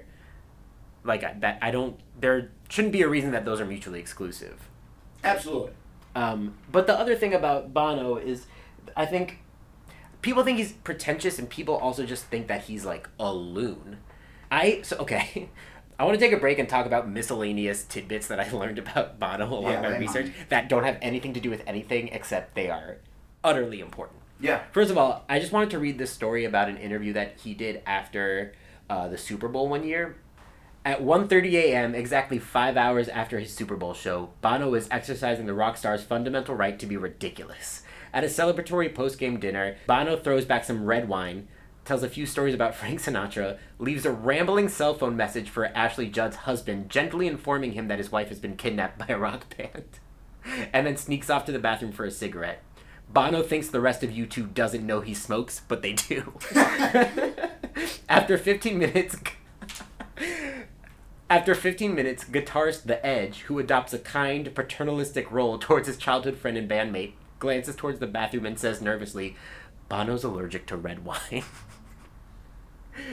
[1.04, 2.00] Like that, I don't.
[2.18, 4.68] There shouldn't be a reason that those are mutually exclusive.
[5.22, 5.70] Absolutely.
[6.16, 8.46] Um, but the other thing about Bono is,
[8.96, 9.38] I think
[10.24, 13.98] people think he's pretentious, and people also just think that he's like a loon.
[14.50, 15.50] I so okay.
[15.96, 19.20] I want to take a break and talk about miscellaneous tidbits that I learned about
[19.20, 22.68] Bono along Yeah, my research that don't have anything to do with anything except they
[22.68, 22.96] are
[23.44, 24.18] utterly important.
[24.40, 24.62] Yeah.
[24.72, 27.54] First of all, I just wanted to read this story about an interview that he
[27.54, 28.54] did after
[28.90, 30.16] uh, the Super Bowl one year.
[30.84, 35.54] At 1.30 a.m., exactly five hours after his Super Bowl show, Bono is exercising the
[35.54, 37.83] rock star's fundamental right to be ridiculous.
[38.14, 41.48] At a celebratory post-game dinner, Bono throws back some red wine,
[41.84, 46.08] tells a few stories about Frank Sinatra, leaves a rambling cell phone message for Ashley
[46.08, 49.98] Judd's husband, gently informing him that his wife has been kidnapped by a rock band,
[50.72, 52.62] and then sneaks off to the bathroom for a cigarette.
[53.12, 56.34] Bono thinks the rest of U2 doesn't know he smokes, but they do.
[58.08, 59.16] After 15 minutes,
[61.28, 66.36] after 15 minutes, guitarist The Edge, who adopts a kind, paternalistic role towards his childhood
[66.36, 69.36] friend and bandmate, glances towards the bathroom and says nervously,
[69.88, 71.44] Bono's allergic to red wine.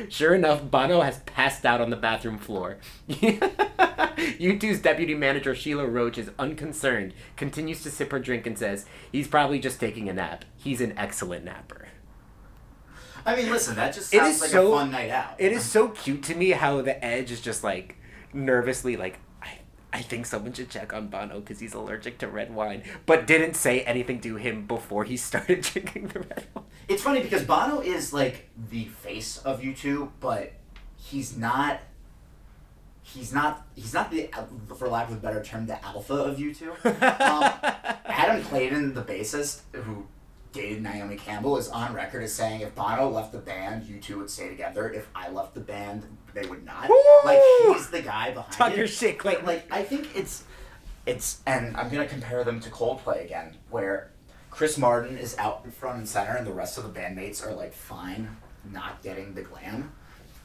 [0.10, 2.78] Sure enough, Bono has passed out on the bathroom floor.
[3.10, 9.28] U2's deputy manager Sheila Roche is unconcerned, continues to sip her drink, and says, He's
[9.28, 10.46] probably just taking a nap.
[10.56, 11.88] He's an excellent napper.
[13.26, 15.34] I mean, listen, that just It sounds is like so- a fun night out.
[15.40, 17.96] It is so cute to me how the Edge is just like
[18.34, 19.20] nervously like
[19.94, 23.56] I think someone should check on Bono because he's allergic to red wine, but didn't
[23.56, 26.66] say anything to him before he started drinking the red wine.
[26.88, 30.54] It's funny because Bono is like the face of U2, but
[30.98, 31.82] he's not.
[33.04, 33.66] He's not.
[33.76, 34.30] He's not the,
[34.78, 36.72] for lack of a better term, the alpha of U2.
[37.22, 37.44] Um,
[38.06, 40.06] Adam Clayton, the bassist who
[40.52, 44.18] dated Naomi Campbell, is on record as saying if Bono left the band, U two
[44.20, 44.92] would stay together.
[44.92, 46.90] If I left the band, they would not.
[46.90, 46.96] Woo!
[47.26, 48.78] Like he's the guy behind Talk it.
[48.78, 49.46] your shit, Clayton.
[49.46, 50.44] like I think it's
[51.06, 54.12] it's and I'm gonna compare them to Coldplay again, where
[54.50, 57.54] Chris Martin is out in front and center, and the rest of the bandmates are
[57.54, 58.36] like fine,
[58.70, 59.92] not getting the glam,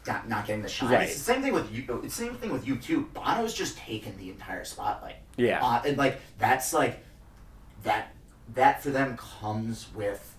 [0.06, 0.92] not, not getting the shine.
[0.92, 1.08] Right.
[1.08, 2.00] It's the same thing with you.
[2.04, 3.02] It's the same thing with U two.
[3.12, 5.16] Bono's just taken the entire spotlight.
[5.36, 5.60] Yeah.
[5.64, 7.00] Uh, and like that's like
[7.82, 8.12] that
[8.54, 10.34] that for them comes with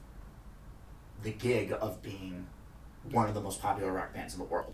[1.24, 2.48] the gig of being
[3.12, 4.74] one of the most popular rock bands in the world.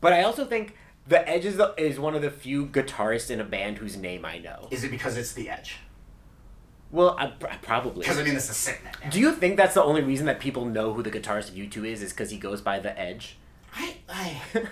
[0.00, 3.40] But I also think the Edge is, the, is one of the few guitarists in
[3.40, 4.68] a band whose name I know.
[4.70, 5.76] Is it because it's the Edge?
[6.90, 8.00] Well, I, pr- probably.
[8.00, 9.10] Because I mean, it's a sick name.
[9.10, 11.86] Do you think that's the only reason that people know who the guitarist of U2
[11.86, 12.02] is?
[12.02, 13.36] Is because he goes by the Edge?
[13.74, 14.42] I I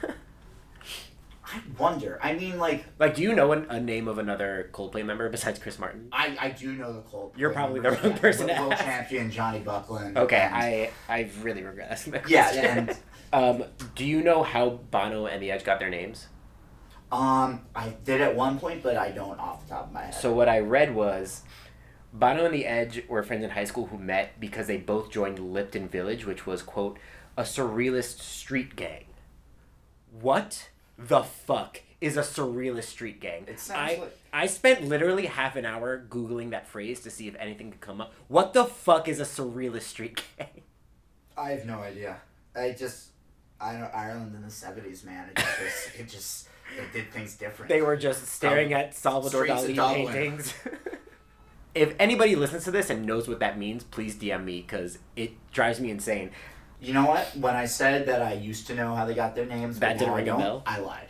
[1.52, 2.18] I wonder.
[2.22, 5.58] I mean, like like, do you know an, a name of another Coldplay member besides
[5.58, 6.08] Chris Martin?
[6.12, 7.32] I, I do know the Cold.
[7.36, 8.84] You're probably the wrong person to World ask.
[8.84, 10.16] champion Jonny Buckland.
[10.16, 12.44] Okay, and- I I really regret asking that Yeah,
[12.84, 12.96] question.
[13.32, 16.28] um, do you know how Bono and the Edge got their names?
[17.12, 20.14] um I did at one point, but I don't off the top of my head.
[20.14, 21.42] So what I read was
[22.12, 25.38] Bono and the Edge were friends in high school who met because they both joined
[25.38, 26.98] Lypton Village, which was quote
[27.36, 29.06] a surrealist street gang.
[30.12, 30.69] What
[31.08, 33.44] the fuck is a surrealist street gang?
[33.46, 37.26] It sounds I like- I spent literally half an hour googling that phrase to see
[37.28, 38.12] if anything could come up.
[38.28, 40.62] What the fuck is a surrealist street gang?
[41.36, 42.18] I have no idea.
[42.54, 43.08] I just,
[43.60, 45.30] I don't know Ireland in the seventies, man.
[45.30, 47.68] It just, it just, it did things different.
[47.68, 50.54] They were just staring at Salvador Streets Dali paintings.
[51.74, 55.32] if anybody listens to this and knows what that means, please DM me because it
[55.52, 56.30] drives me insane.
[56.80, 57.36] You know what?
[57.36, 60.14] When I said that I used to know how they got their names, That didn't
[60.14, 60.62] I ring a bell?
[60.66, 61.08] I lied.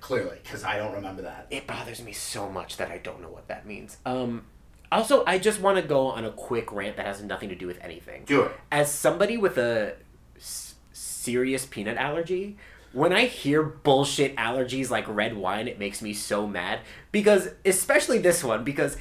[0.00, 1.46] Clearly, because I don't remember that.
[1.50, 3.98] It bothers me so much that I don't know what that means.
[4.06, 4.44] Um,
[4.90, 7.66] also, I just want to go on a quick rant that has nothing to do
[7.66, 8.22] with anything.
[8.24, 8.52] Do it.
[8.72, 9.96] As somebody with a
[10.36, 12.56] s- serious peanut allergy,
[12.92, 16.80] when I hear bullshit allergies like red wine, it makes me so mad.
[17.12, 18.96] Because, especially this one, because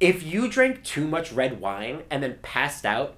[0.00, 3.14] if you drank too much red wine and then passed out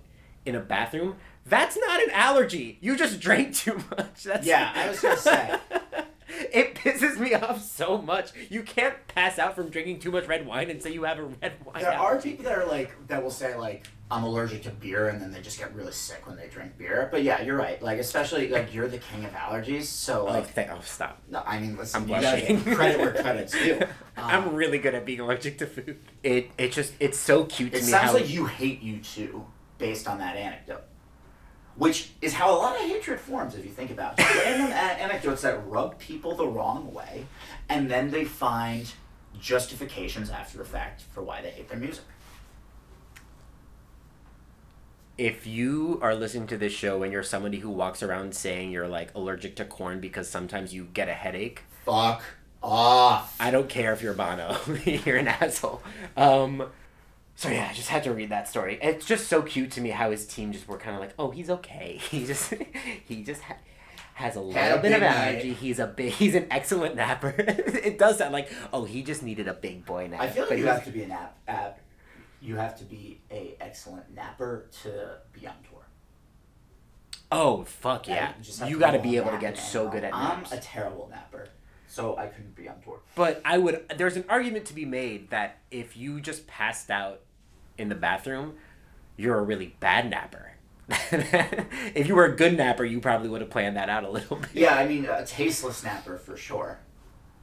[0.47, 1.17] in a bathroom,
[1.49, 2.79] that's not an allergy.
[2.81, 4.25] You just drank too much.
[4.25, 5.59] That's Yeah, I was gonna say.
[6.53, 8.31] it pisses me off so much.
[8.51, 11.25] You can't pass out from drinking too much red wine and say you have a
[11.25, 11.83] red wine.
[11.83, 15.21] There are people that are like that will say like I'm allergic to beer and
[15.21, 17.09] then they just get really sick when they drink beer.
[17.11, 17.81] But yeah, you're right.
[17.83, 21.21] Like especially like you're the king of allergies, so Oh, like th- oh, stop.
[21.31, 22.65] no, I mean listen, I'm you blushing.
[22.75, 23.81] credit where credit's due.
[24.17, 25.99] I'm Um, really good at being allergic to food.
[26.23, 29.45] It it just it's so cute to It sounds like you hate U2,
[29.79, 30.83] based on that anecdote.
[31.79, 34.25] Which is how a lot of hatred forms, if you think about it.
[34.45, 37.25] Random a- anecdotes that rub people the wrong way,
[37.69, 38.93] and then they find
[39.41, 42.05] justifications after the fact for why they hate their music.
[45.17, 48.87] if you are listening to this show and you're somebody who walks around saying you're
[48.87, 52.23] like allergic to corn because sometimes you get a headache, Fuck
[52.63, 53.35] off.
[53.41, 54.57] I don't care if you're Bono.
[54.85, 55.83] you're an asshole.
[56.17, 56.69] Um,
[57.39, 58.81] so yeah, I just had to read that story.
[58.83, 61.31] It's just so cute to me how his team just were kind of like, oh,
[61.31, 62.01] he's okay.
[62.11, 62.53] He just
[63.05, 63.59] he just ha-
[64.15, 65.49] has a little bit of allergy.
[65.51, 65.57] night.
[65.59, 66.13] He's a big.
[66.23, 67.33] He's an excellent napper.
[67.39, 70.21] it does sound like oh, he just needed a big boy nap.
[70.21, 71.39] I feel like But you have to be a nap.
[71.47, 71.71] Uh,
[72.43, 75.83] you have to be a excellent napper to be on tour.
[77.31, 78.33] Oh fuck yeah!
[78.37, 80.51] You just You to got to be able to get so good at I'm naps.
[80.51, 81.47] a terrible napper,
[81.87, 82.99] so I couldn't be on tour.
[83.15, 83.85] But I would.
[83.97, 87.21] There's an argument to be made that if you just passed out
[87.79, 88.55] in the bathroom,
[89.17, 90.53] you're a really bad napper.
[90.91, 94.37] if you were a good napper, you probably would have planned that out a little
[94.37, 94.51] bit.
[94.55, 96.81] Yeah, I mean a tasteless napper for sure.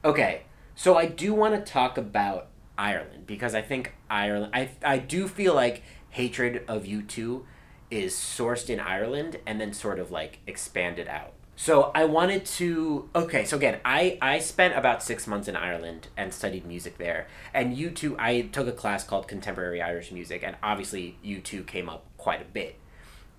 [0.04, 0.42] Okay,
[0.74, 4.52] so I do want to talk about Ireland because I think Ireland.
[4.54, 7.44] I I do feel like hatred of U2
[7.90, 11.32] is sourced in Ireland and then sort of like expanded out.
[11.58, 16.08] So I wanted to okay, so again, I I spent about 6 months in Ireland
[16.14, 17.28] and studied music there.
[17.54, 22.04] And U2 I took a class called Contemporary Irish Music and obviously U2 came up
[22.18, 22.78] quite a bit.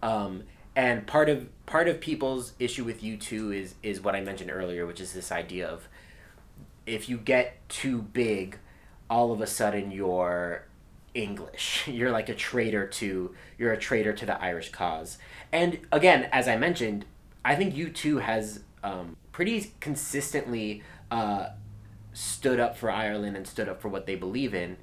[0.02, 0.44] Um
[0.76, 4.88] and part of part of people's issue with U2 is is what I mentioned earlier,
[4.88, 5.88] which is this idea of
[6.88, 8.58] if you get too big,
[9.12, 10.66] all of a sudden you're
[11.14, 11.88] English.
[11.88, 15.20] You're like a traitor to you're a traitor to the Irish cause.
[15.52, 17.06] And again, as I mentioned,
[17.48, 21.52] I think U2 has um, pretty consistently uh,
[22.12, 24.76] stood up for Ireland and stood up for what they believe in.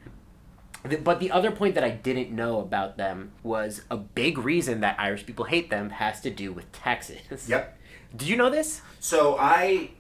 [1.03, 4.99] But the other point that I didn't know about them was a big reason that
[4.99, 7.49] Irish people hate them has to do with taxes.
[7.49, 7.79] Yep.
[8.17, 8.81] Did you know this?
[8.99, 9.91] So I,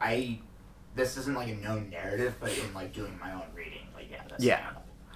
[0.00, 0.38] I,
[0.94, 4.22] this isn't like a known narrative, but in like doing my own reading, like yeah,
[4.28, 4.70] that's Yeah.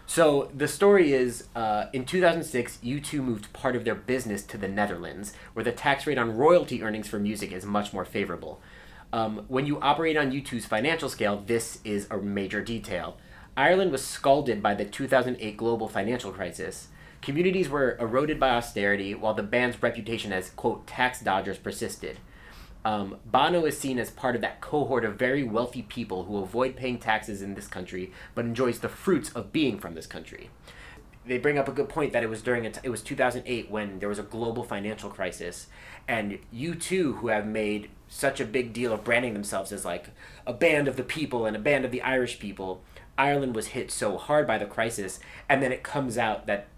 [0.07, 4.69] So the story is, uh, in 2006, U2 moved part of their business to the
[4.69, 8.61] Netherlands, where the tax rate on royalty earnings for music is much more favorable.
[9.13, 13.17] Um, when you operate on U2's financial scale, this is a major detail.
[13.57, 16.89] Ireland was scalded by the 2008 global financial crisis.
[17.21, 22.19] Communities were eroded by austerity, while the band's reputation as, quote, tax dodgers persisted.
[22.87, 26.77] Um, Bono is seen as part of that cohort of very wealthy people who avoid
[26.77, 30.51] paying taxes in this country but enjoys the fruits of being from this country.
[31.27, 33.99] They bring up a good point that it was during t- it was 2008 when
[33.99, 35.67] there was a global financial crisis,
[36.07, 40.11] and U2 who have made such a big deal of branding themselves as like
[40.47, 42.85] a band of the people and a band of the Irish people,
[43.19, 46.69] Ireland was hit so hard by the crisis, and then it comes out that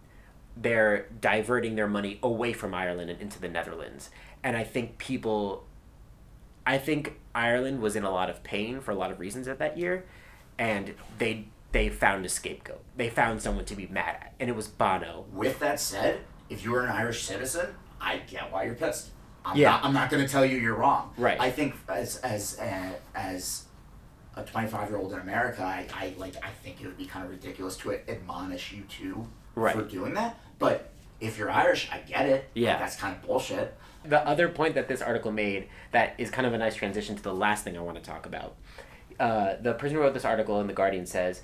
[0.57, 4.09] they're diverting their money away from Ireland and into the Netherlands.
[4.43, 5.67] And I think people
[6.69, 9.59] I think Ireland was in a lot of pain for a lot of reasons at
[9.59, 10.05] that year,
[10.59, 12.83] and they they found a scapegoat.
[12.97, 15.25] They found someone to be mad at, and it was Bono.
[15.33, 19.09] With that said, if you were an Irish citizen, I get why you're pissed.
[19.47, 19.71] I'm Yeah.
[19.71, 21.15] not, I'm not going to tell you you're wrong.
[21.17, 21.41] Right.
[21.41, 23.65] I think as as uh, as
[24.37, 27.25] a 25 year old in America, I, I like I think it would be kind
[27.25, 29.75] of ridiculous to admonish U2 Right.
[29.75, 30.39] for doing that.
[30.59, 32.51] But if you're Irish, I get it.
[32.55, 32.73] Yeah.
[32.73, 33.75] Like, that's kind of bullshit.
[34.05, 37.23] The other point that this article made that is kind of a nice transition to
[37.23, 38.57] the last thing I want to talk about.
[39.19, 41.43] Uh, the person who wrote this article in the Guardian says,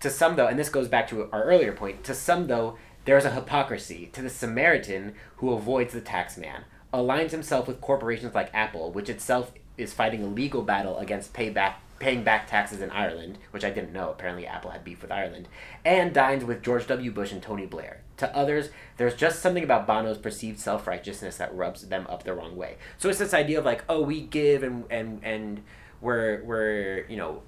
[0.00, 2.04] to some though, and this goes back to our earlier point.
[2.04, 7.32] To some though, There is a hypocrisy to the Samaritan who avoids the taxman, aligns
[7.32, 12.24] himself with corporations like Apple, which itself is fighting a legal battle against payback paying
[12.24, 14.10] back taxes in Ireland, which I didn't know.
[14.10, 15.48] Apparently, Apple had beef with Ireland,
[15.84, 17.10] and dines with George W.
[17.10, 18.00] Bush and Tony Blair.
[18.18, 22.34] To others, there's just something about Bono's perceived self righteousness that rubs them up the
[22.34, 22.76] wrong way.
[22.98, 25.62] So it's this idea of like, oh, we give and and and
[26.00, 27.42] we're we're you know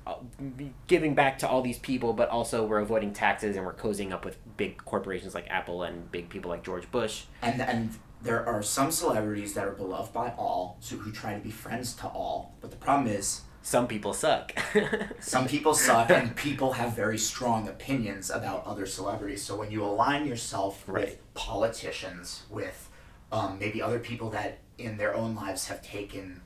[0.86, 4.24] giving back to all these people, but also we're avoiding taxes and we're cozying up
[4.24, 7.24] with big corporations like Apple and big people like George Bush.
[7.42, 7.90] And and
[8.22, 11.94] there are some celebrities that are beloved by all, so who try to be friends
[11.94, 12.54] to all.
[12.60, 14.52] But the problem is Some people suck.
[15.18, 19.42] some people suck and people have very strong opinions about other celebrities.
[19.42, 21.06] So when you align yourself Right.
[21.06, 22.88] with politicians, with
[23.32, 26.42] um, maybe other people that in their own lives have taken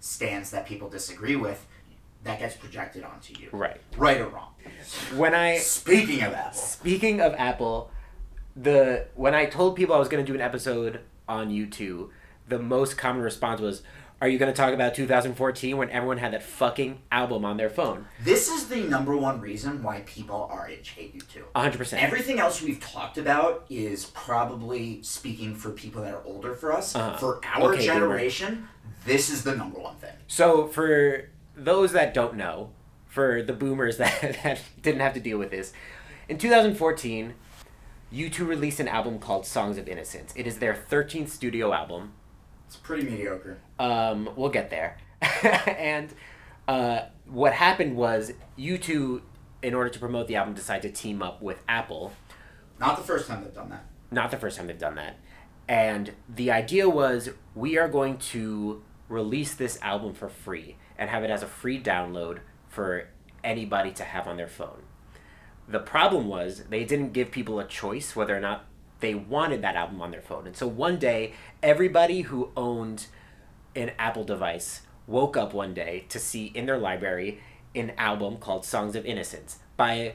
[0.00, 1.66] stands that people disagree with,
[2.24, 3.50] that gets projected onto you.
[3.52, 3.82] right.
[3.98, 4.54] Right or wrong.
[5.14, 7.90] When I Speaking of Apple, Speaking of Apple,
[8.56, 12.08] the when I told people I was going to do an episode on U2,
[12.48, 13.82] the most common response was,
[14.22, 17.68] "Are you going to talk about 2014 when everyone had that fucking album on their
[17.68, 21.42] phone?" this is the number one reason why people our age hate U2.
[21.56, 22.00] 100%.
[22.00, 26.94] Everything else we've talked about is probably speaking for people that are older for us.
[26.94, 27.16] Uh-huh.
[27.16, 28.68] For our Okay, generation,
[29.04, 30.14] this is the number one thing.
[30.28, 32.70] So for those that don't know,
[33.08, 35.72] for the boomers that, that didn't have to deal with this,
[36.28, 37.34] in 2014,
[38.12, 40.32] U2 released an album called Songs of Innocence.
[40.36, 42.12] It is their 13th studio album.
[42.72, 43.58] It's pretty mediocre.
[43.78, 44.96] Um, we'll get there.
[45.42, 46.08] and
[46.66, 49.20] uh, what happened was U2,
[49.62, 52.14] in order to promote the album, decided to team up with Apple.
[52.80, 53.84] Not the first time they've done that.
[54.10, 55.18] Not the first time they've done that.
[55.68, 61.24] And the idea was we are going to release this album for free and have
[61.24, 62.38] it as a free download
[62.70, 63.08] for
[63.44, 64.84] anybody to have on their phone.
[65.68, 68.64] The problem was they didn't give people a choice whether or not
[69.02, 70.46] they wanted that album on their phone.
[70.46, 73.06] And so one day, everybody who owned
[73.76, 77.40] an Apple device woke up one day to see in their library
[77.74, 80.14] an album called Songs of Innocence by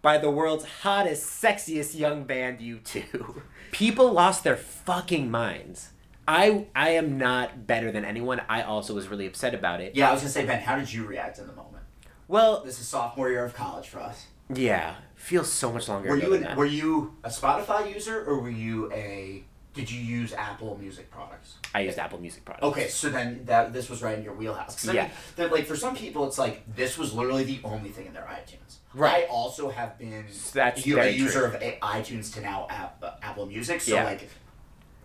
[0.00, 3.42] by the world's hottest, sexiest young band U2.
[3.72, 5.90] People lost their fucking minds.
[6.26, 8.40] I I am not better than anyone.
[8.48, 9.96] I also was really upset about it.
[9.96, 11.84] Yeah, I was gonna say, Ben, how did you react in the moment?
[12.28, 14.26] Well, This is sophomore year of college for us.
[14.54, 18.50] Yeah, feels so much longer Were you an, were you a Spotify user or were
[18.50, 19.44] you a
[19.74, 21.54] did you use Apple Music products?
[21.72, 22.64] I used Apple Music products.
[22.64, 24.74] Okay, so then that this was right in your wheelhouse.
[24.80, 25.02] 'Cause I Yeah.
[25.02, 28.12] mean, that, like for some people, it's like this was literally the only thing in
[28.12, 28.78] their iTunes.
[28.94, 29.24] Right.
[29.24, 31.48] I also have been That's you, a user true.
[31.48, 33.80] of a, iTunes to now app, uh, Apple Music.
[33.80, 34.04] So Yeah.
[34.04, 34.28] like,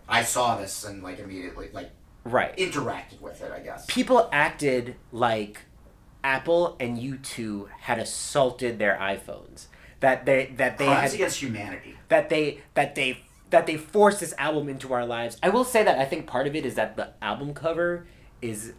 [0.08, 1.90] I saw this and like immediately like
[2.24, 2.56] Right.
[2.56, 3.52] interacted with it.
[3.52, 3.84] I guess.
[3.86, 5.60] People acted like
[6.24, 9.66] Apple and U2 had assaulted their iPhones.
[10.00, 11.96] That they that they Crimes had against humanity.
[12.08, 13.20] that they that they
[13.50, 15.38] that they forced this album into our lives.
[15.42, 18.06] I will say that I think part of it is that the album cover
[18.42, 18.72] is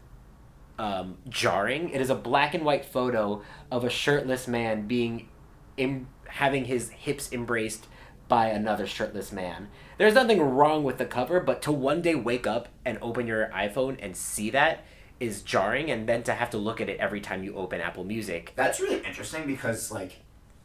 [0.77, 1.89] um, jarring.
[1.91, 3.41] It is a black and white photo
[3.71, 5.29] of a shirtless man being
[5.77, 7.87] Im- having his hips embraced
[8.27, 9.69] by another shirtless man.
[9.97, 13.47] There's nothing wrong with the cover, but to one day wake up and open your
[13.53, 14.83] iPhone and see that
[15.19, 18.03] is jarring and then to have to look at it every time you open Apple
[18.03, 18.53] Music.
[18.55, 20.21] That's really interesting because like,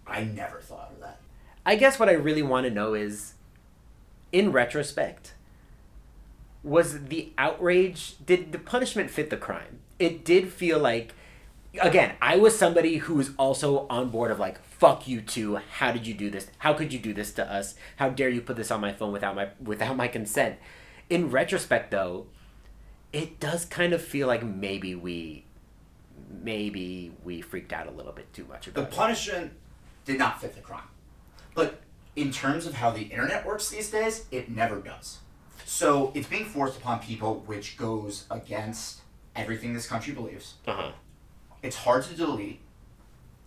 [0.06, 1.20] I never thought of that.
[1.64, 3.34] I guess what I really want to know is,
[4.32, 5.34] in retrospect,
[6.62, 9.80] was the outrage, did the punishment fit the crime?
[9.98, 11.14] It did feel like,
[11.80, 15.60] again, I was somebody who was also on board of like, fuck U2.
[15.72, 16.48] How did you do this?
[16.58, 17.74] How could you do this to us?
[17.96, 20.58] How dare you put this on my phone without my without my consent?
[21.08, 22.26] In retrospect, though,
[23.12, 25.44] it does kind of feel like maybe we,
[26.42, 28.90] maybe we freaked out a little bit too much about.
[28.90, 29.52] The punishment
[30.04, 30.82] did not fit the crime.
[31.54, 31.80] But
[32.16, 35.18] in terms of how the internet works these days, it never does.
[35.64, 39.00] So it's being forced upon people, which goes against
[39.36, 40.54] everything this country believes.
[40.66, 40.92] Uh-huh.
[41.62, 42.60] It's hard to delete.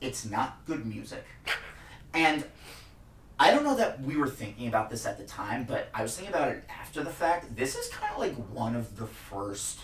[0.02, 1.24] It's not good music.
[2.16, 2.46] And
[3.44, 6.16] I don't know that we were thinking about this at the time, but I was
[6.16, 7.56] thinking about it after the fact.
[7.56, 9.80] This is kind of like one of the first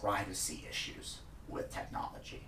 [0.00, 2.42] privacy issues with technology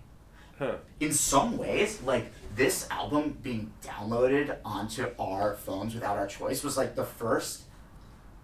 [0.59, 0.77] Huh.
[0.99, 6.77] in some ways, like this album being downloaded onto our phones without our choice was
[6.77, 7.63] like the first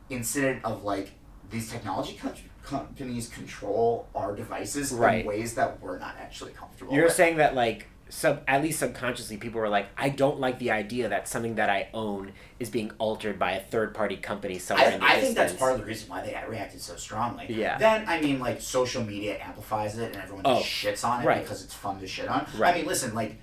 [0.09, 1.11] incident of like
[1.49, 2.33] these technology co-
[2.63, 5.21] companies control our devices Right.
[5.21, 6.97] in ways that we're not actually comfortable with.
[6.97, 7.15] You're with.
[7.15, 11.09] saying that like sub at least subconsciously people were like, I don't like the idea
[11.09, 14.91] that something that I own is being altered by a third party company somewhere I,
[14.91, 17.47] in the I think that's part of the reason why they reacted so strongly.
[17.49, 17.79] Yeah.
[17.79, 21.25] Then I mean, like social media amplifies it, and everyone Oh, just shits on it
[21.25, 21.41] right.
[21.41, 22.45] because it's fun to shit on.
[22.55, 22.75] Right.
[22.75, 23.37] I mean, listen, like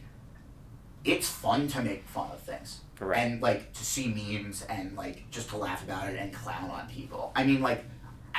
[1.04, 2.80] it's fun to make fun of things.
[3.00, 3.18] Right.
[3.18, 6.88] And like to see memes and like just to laugh about it and clown on
[6.88, 7.32] people.
[7.34, 7.84] I mean like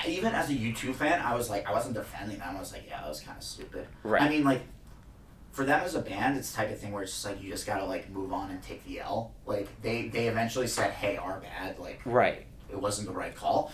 [0.08, 2.56] even as a U2 fan, I was like I wasn't defending them.
[2.56, 3.86] I was like, yeah, that was kind of stupid.
[4.04, 4.22] Right.
[4.22, 4.62] I mean like
[5.52, 7.50] for them as a band, it's the type of thing where it's just like you
[7.52, 9.34] just gotta like move on and take the L.
[9.46, 11.78] Like they they eventually said, hey, our bad.
[11.80, 12.46] Like Right.
[12.72, 13.72] it wasn't the right call.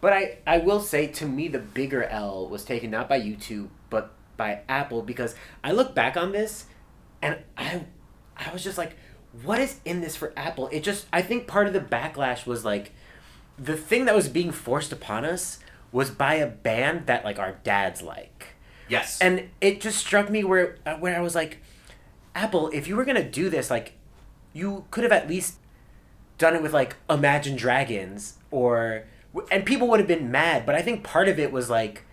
[0.00, 3.68] But I, I will say to me the bigger L was taken not by U2
[3.90, 6.66] but by Apple because I look back on this
[7.20, 7.84] and I
[8.36, 8.96] I was just like
[9.42, 10.68] what is in this for Apple?
[10.68, 12.92] It just I think part of the backlash was like
[13.58, 15.58] the thing that was being forced upon us
[15.90, 18.54] was by a band that like our dads like.
[18.88, 19.20] Yes.
[19.20, 21.58] And it just struck me where uh, where I was like
[22.34, 23.94] Apple, if you were going to do this like
[24.52, 25.56] you could have at least
[26.38, 29.04] done it with like Imagine Dragons or
[29.50, 32.04] and people would have been mad, but I think part of it was like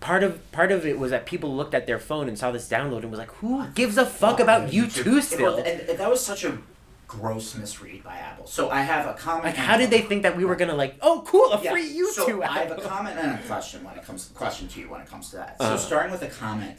[0.00, 2.68] part of part of it was that people looked at their phone and saw this
[2.68, 6.44] download and was like, "Who gives a fuck about U2 still?" And that was such
[6.44, 6.58] a
[7.06, 8.46] gross misread by Apple.
[8.46, 9.44] So I have a comment.
[9.46, 10.96] Like, how did they think that we were gonna like?
[11.02, 13.96] Oh, cool, a Yeah, free U2 So I have a comment and a question when
[13.96, 15.56] it comes question to you when it comes to that.
[15.60, 15.76] Uh-huh.
[15.76, 16.76] So starting with a comment,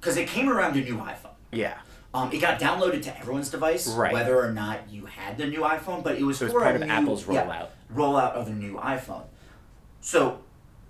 [0.00, 1.30] because it came around a new iPhone.
[1.52, 1.74] Yeah,
[2.14, 4.12] Um, it got downloaded to everyone's device, Right.
[4.12, 6.76] whether or not you had the new iPhone, but it was So it's for part
[6.76, 7.68] of new- Apple's yeah, rollout.
[7.94, 9.24] rollout of a new iPhone.
[10.00, 10.40] So,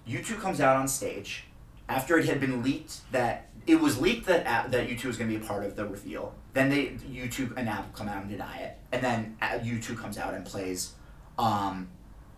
[0.08, 1.44] U2 comes out on stage
[1.88, 5.38] after it had been leaked that it was leaked that that U2 was going to
[5.38, 6.34] be a part of the reveal.
[6.55, 10.18] Then they U2 and Apple come out and deny it, and then uh, U2 comes
[10.18, 10.92] out and plays
[11.38, 11.88] um,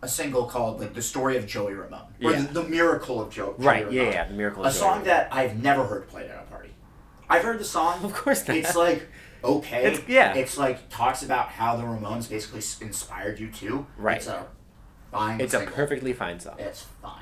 [0.02, 2.42] a single called like the story of Joey Ramone or Yeah.
[2.42, 3.54] the, the miracle of Joe.
[3.58, 3.90] Joey right.
[3.92, 4.14] Yeah, Ramone.
[4.14, 4.64] yeah, the miracle.
[4.64, 6.70] A song that I've never heard played at a party.
[7.28, 8.00] I've heard the song.
[8.04, 8.56] Of course not.
[8.56, 9.08] It's like
[9.42, 9.84] okay.
[9.86, 10.34] It's- yeah.
[10.34, 13.84] It's like talks about how the Ramones basically inspired U2.
[13.96, 14.18] Right.
[14.18, 14.46] It's a
[15.10, 15.40] fine.
[15.40, 16.54] It's a perfectly fine song.
[16.60, 17.20] It's fine.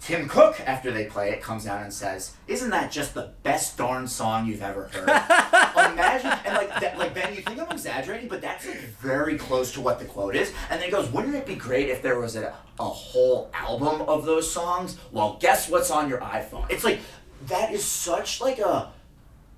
[0.00, 3.78] Tim Cook, after they play it, comes out and says, "Isn't that just the best
[3.78, 5.08] darn song you've ever heard?"
[5.90, 9.72] Imagine and like that, like Ben, you think I'm exaggerating, but that's like very close
[9.72, 10.52] to what the quote is.
[10.70, 14.02] And then he goes, "Wouldn't it be great if there was a, a whole album
[14.02, 16.70] of those songs?" Well, guess what's on your iPhone?
[16.70, 17.00] It's like
[17.46, 18.92] that is such like a.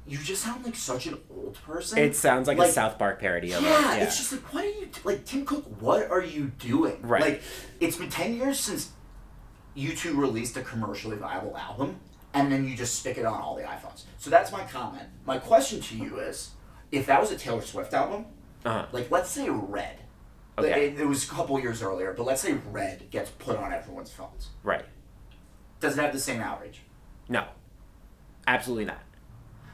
[0.07, 1.99] You just sound like such an old person.
[1.99, 3.99] It sounds like, Like- a South Park parody of yeah, it.
[3.99, 5.65] Yeah, it's just like, what are you like, Tim Cook?
[5.81, 6.99] What are you doing?
[7.01, 7.23] Right.
[7.23, 7.43] Like,
[7.81, 8.91] it's been ten years since
[9.77, 12.01] U2 released a commercially viable album,
[12.35, 14.05] and then you just stick it on all the iPhones.
[14.19, 15.09] So that's my comment.
[15.25, 16.51] My question to you is,
[16.93, 18.27] if that was a Taylor Swift album,
[18.65, 18.87] uh-huh.
[18.93, 20.01] like let's say Red,
[20.57, 20.89] Okay.
[20.89, 24.11] it, it was a couple years earlier, but let's say Red gets put on everyone's
[24.13, 24.51] phones.
[24.63, 24.85] right.
[25.81, 26.81] Does it have the same outrage?
[27.29, 27.45] No,
[28.47, 29.01] absolutely not.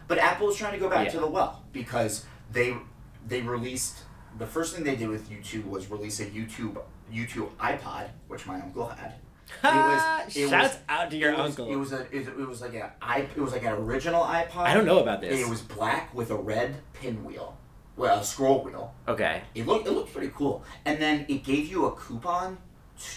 [0.08, 1.12] But Apple is trying to go back Yeah.
[1.12, 2.74] to the well because they
[3.26, 3.98] they released
[4.38, 6.76] the first thing they did with U2 was release a U2
[7.12, 9.14] U2 iPod, which my uncle had.
[9.62, 11.72] Was- it Shouts was- out to your it was, uncle.
[11.72, 12.92] It was a it, it was like a
[13.36, 14.56] it was like an original iPod.
[14.66, 15.40] I don't know about this.
[15.40, 17.56] It was black with a red pinwheel,
[17.96, 18.94] well, a scroll wheel.
[19.08, 19.42] okay.
[19.54, 22.58] It looked it looked pretty cool, and then it gave you a coupon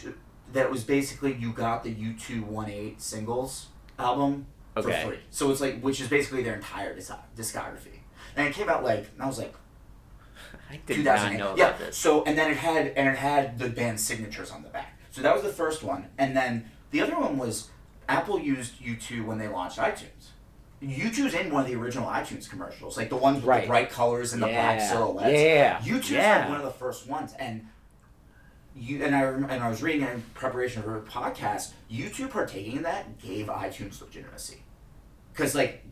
[0.01, 0.13] to,
[0.53, 3.67] that was basically you got the U2 One singles
[3.99, 5.01] album Okay.
[5.03, 5.19] for free.
[5.29, 6.95] So it's like which is basically their entire
[7.36, 7.99] discography,
[8.36, 9.53] and it came out like I was like
[10.69, 11.38] I did 2008.
[11.38, 11.67] not know yeah.
[11.69, 11.97] about this.
[11.97, 14.92] So and then it had and it had the band's signatures on the back.
[15.14, 17.70] So that was the first one, and then the other one was
[18.09, 20.32] Apple used U2 when they launched iTunes.
[20.82, 23.61] U2's in one of the original iTunes commercials, like the ones with Right.
[23.61, 24.89] the bright colors and the black Yeah.
[24.89, 25.32] silhouettes.
[25.39, 25.80] Yeah.
[25.82, 26.39] U2's Yeah.
[26.39, 27.68] like one of the first ones, and
[28.76, 31.74] you and I and I was reading in preparation for a podcast.
[31.91, 34.64] U2 partaking in that gave iTunes legitimacy,
[35.32, 35.86] because like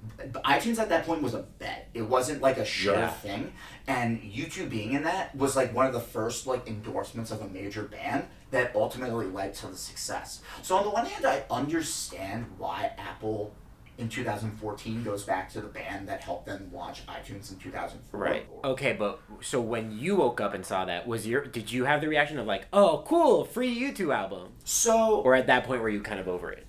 [0.44, 1.90] iTunes at that point was a bet.
[1.94, 3.12] It wasn't like a sure Yeah.
[3.12, 3.54] thing,
[3.88, 7.48] and U2 being in that was like one of the first like endorsements of a
[7.48, 10.42] major band that ultimately led to the success.
[10.62, 13.54] So on the one hand, I understand why Apple.
[13.98, 18.20] In 2014, goes back to the band that helped them launch iTunes in 2004.
[18.20, 18.48] Right.
[18.64, 22.02] Okay, but so when you woke up and saw that, was your did you have
[22.02, 25.90] the reaction of like, "Oh, cool, free U2 album," So or at that point were
[25.90, 26.66] you kind of over it?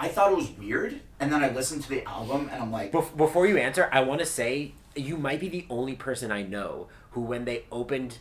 [0.00, 2.90] I thought it was weird, and then I listened to the album, and I'm like,
[2.90, 6.42] Bef- before you answer, I want to say you might be the only person I
[6.42, 8.18] know who, when they opened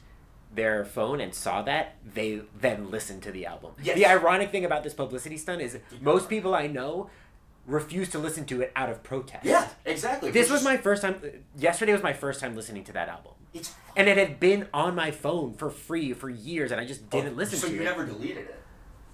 [0.53, 3.71] their phone and saw that, they then listened to the album.
[3.81, 3.95] Yes.
[3.95, 7.09] The ironic thing about this publicity stunt is most people I know
[7.65, 9.43] refuse to listen to it out of protest.
[9.45, 10.31] yeah, exactly.
[10.31, 11.21] This was my first time.
[11.57, 13.33] Yesterday was my first time listening to that album.
[13.53, 17.09] It's And it had been on my phone for free for years, and I just
[17.09, 17.77] didn't oh, listen So to it.
[17.77, 18.55] So you never deleted it.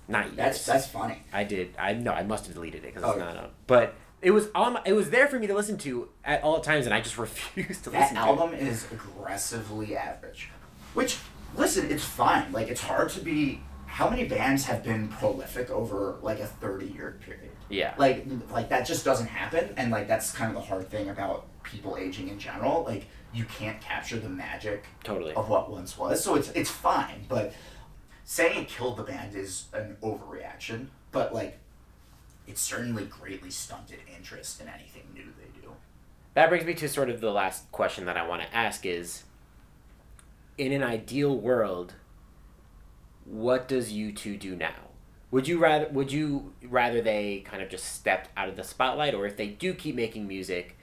[0.07, 0.35] Not yet.
[0.35, 1.23] That's that's funny.
[1.31, 1.75] I did.
[1.79, 2.11] I no.
[2.11, 3.49] I must have deleted it because Oh, it's not on.
[3.67, 4.73] But it was on.
[4.73, 7.17] My, it was there for me to listen to at all times, and I just
[7.27, 8.15] refused to That listen.
[8.17, 8.25] to it.
[8.25, 10.49] album is aggressively average,
[10.93, 11.17] which
[11.55, 12.51] listen, it's fine.
[12.51, 16.87] Like it's hard to be how many bands have been prolific over like a 30
[16.87, 17.51] year period?
[17.69, 17.93] Yeah.
[17.97, 21.45] Like like that just doesn't happen and like that's kind of the hard thing about
[21.63, 22.83] people aging in general.
[22.83, 25.33] Like you can't capture the magic Totally.
[25.33, 26.23] of what once was.
[26.23, 27.53] So it's it's fine, but
[28.25, 31.59] saying it killed the band is an overreaction, but like
[32.47, 35.71] it certainly greatly stunted interest in anything new they do.
[36.33, 39.23] That brings me to sort of the last question that I want to ask is
[40.57, 41.93] in an ideal world,
[43.25, 44.73] what does U2 do now?
[45.31, 49.15] Would you rather would you rather they kind of just stepped out of the spotlight
[49.15, 50.77] or if they do keep making music,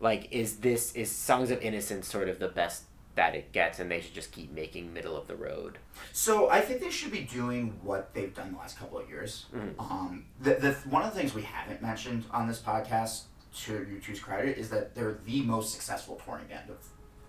[0.00, 2.84] like is this is Songs of Innocence sort of the best
[3.14, 5.76] that it gets and they should just keep making middle of the road?
[6.12, 9.44] So I think they should be doing what they've done the last couple of years.
[9.54, 9.78] Mhm.
[9.78, 13.24] Um, the, the one of the things we haven't mentioned on this podcast,
[13.64, 16.76] to U2's credit, is that they're the most successful touring band of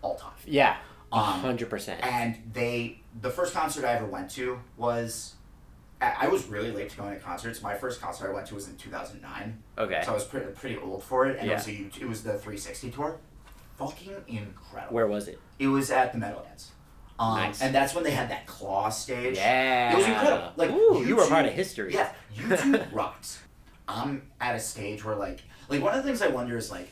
[0.02, 0.32] all time.
[0.46, 0.78] Yeah.
[1.12, 2.04] Um, hundred percent.
[2.04, 5.34] and they, the first concert I ever went to was,
[6.02, 7.62] I was really late to going to concerts.
[7.62, 10.02] My first concert I went to was in two thousand nine, Okay.
[10.06, 11.38] so I was pretty pretty old for it.
[11.40, 11.54] And Yeah.
[11.54, 13.18] it was a U2, it was the three sixty tour.
[13.78, 14.94] Fucking incredible.
[14.94, 15.40] Where was it?
[15.58, 16.72] It was at the Meadowlands.
[17.18, 17.62] Um, Nice.
[17.62, 19.36] And that's when they had that claw stage.
[19.38, 19.92] Yeah.
[19.94, 20.52] It was incredible.
[20.56, 21.94] Like Ooh, you were part of history.
[21.94, 23.40] Yeah, U2 rocks.
[23.88, 26.88] I'm at a stage where like like one of the things I wonder is like,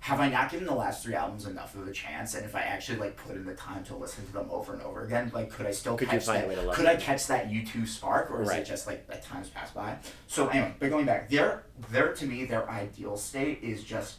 [0.00, 2.34] have I not given the last three albums enough of a chance?
[2.34, 4.82] And if I actually like put in the time to listen to them over and
[4.82, 6.48] over again, like could I still Could catch that?
[6.48, 6.86] way to love could?
[6.86, 8.60] I catch that U2 spark, or is Right.
[8.60, 9.96] it just like at times pass by?
[10.26, 14.16] So anyway, but going back, their their to me their ideal state is just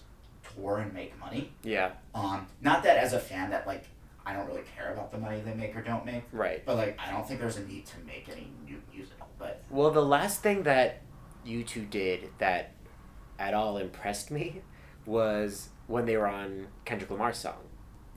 [0.55, 1.53] tour and make money.
[1.63, 1.91] Yeah.
[2.13, 3.86] Um, not that as a fan that like
[4.25, 6.63] I don't really care about the money they make or don't make, Right.
[6.65, 9.15] but like I don't think there's a need to make any new music.
[9.39, 11.01] But Well, the last thing that
[11.45, 12.71] U two did that
[13.39, 14.61] at all impressed me
[15.10, 17.57] was when they were on Kendrick Lamar's song.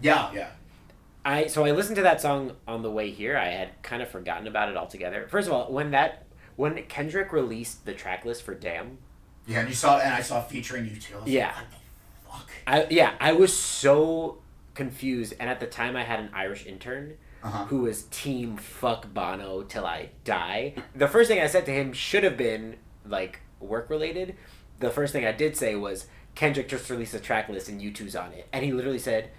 [0.00, 0.48] yeah, yeah.
[1.24, 3.36] I so I listened to that song on the way here.
[3.36, 5.26] I had kind of forgotten about it altogether.
[5.30, 6.26] First of all, when that
[6.56, 8.98] when Kendrick released the track list for Damn,
[9.46, 11.14] Yeah, and you saw, and I saw featuring U2.
[11.14, 11.46] I Yeah.
[11.46, 12.50] Like, what the fuck?
[12.66, 14.38] I yeah, I was so
[14.74, 17.14] confused and at the time I had an Irish intern
[17.44, 17.66] Uh-huh.
[17.66, 20.74] who was team fuck Bono till I die.
[20.96, 22.76] The first thing I said to him should have been
[23.06, 24.34] like work related.
[24.80, 28.16] The first thing I did say was Kendrick just released a track list and U2's
[28.16, 28.48] on it.
[28.52, 29.30] And he literally said,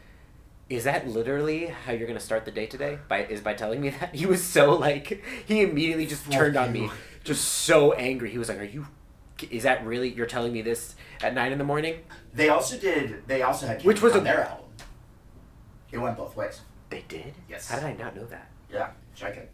[0.69, 2.99] Is that literally how you're gonna start the day today?
[3.07, 4.13] By is by telling me that?
[4.15, 6.83] He was so like he immediately just Fuck turned on you.
[6.83, 6.91] me.
[7.23, 8.29] Just so angry.
[8.31, 8.87] He was like, Are you
[9.51, 11.95] is that really you're telling me this at nine in the morning?
[12.33, 13.27] They also did.
[13.27, 14.65] They also had Which was on a- their album.
[15.91, 16.61] It went both ways.
[16.89, 17.33] They did?
[17.49, 17.69] Yes.
[17.69, 18.49] How did I not know that?
[18.71, 19.49] Yeah, check it.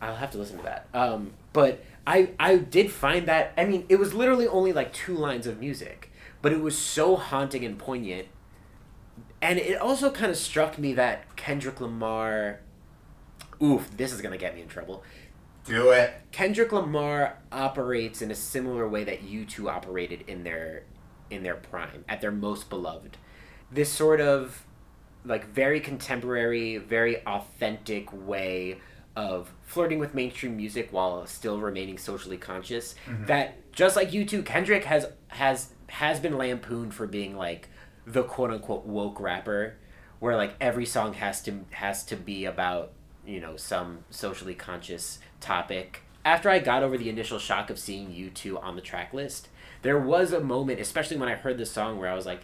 [0.00, 0.88] I'll have to listen to that.
[0.94, 5.14] Um, but I I did find that I mean it was literally only like two
[5.14, 6.09] lines of music,
[6.42, 8.28] but it was so haunting and poignant.
[9.42, 12.60] And it also kind of struck me that Kendrick Lamar
[13.62, 15.02] oof, this is going to get me in trouble.
[15.64, 16.14] Do it.
[16.32, 20.84] Kendrick Lamar operates in a similar way that U2 operated in their
[21.28, 23.16] in their prime, at their most beloved.
[23.70, 24.66] This sort of
[25.24, 28.78] like very contemporary, very authentic way
[29.14, 32.94] of flirting with mainstream music while still remaining socially conscious.
[33.06, 33.26] Mm-hmm.
[33.26, 37.68] That just like U2, Kendrick has has has been lampooned for being like
[38.06, 39.76] the quote unquote woke rapper,
[40.18, 42.92] where like every song has to has to be about
[43.26, 46.02] you know some socially conscious topic.
[46.24, 49.48] After I got over the initial shock of seeing U2 on the track list,
[49.82, 52.42] there was a moment, especially when I heard the song, where I was like,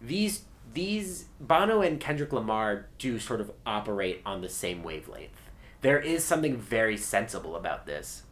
[0.00, 0.42] these
[0.72, 5.50] these Bono and Kendrick Lamar do sort of operate on the same wavelength.
[5.80, 8.23] There is something very sensible about this.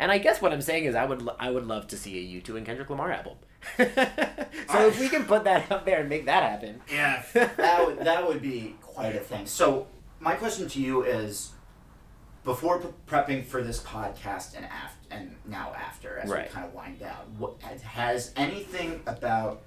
[0.00, 2.40] And I guess what I'm saying is I would I would love to see a
[2.40, 3.34] U2 and Kendrick Lamar album.
[3.76, 6.80] so if we can put that up there and make that happen.
[6.90, 9.46] Yeah, that would that would be quite a thing.
[9.46, 9.86] So
[10.20, 11.52] my question to you is,
[12.44, 16.46] before prepping for this podcast and after and now after, as Right.
[16.48, 19.62] we kind of wind down, what has anything about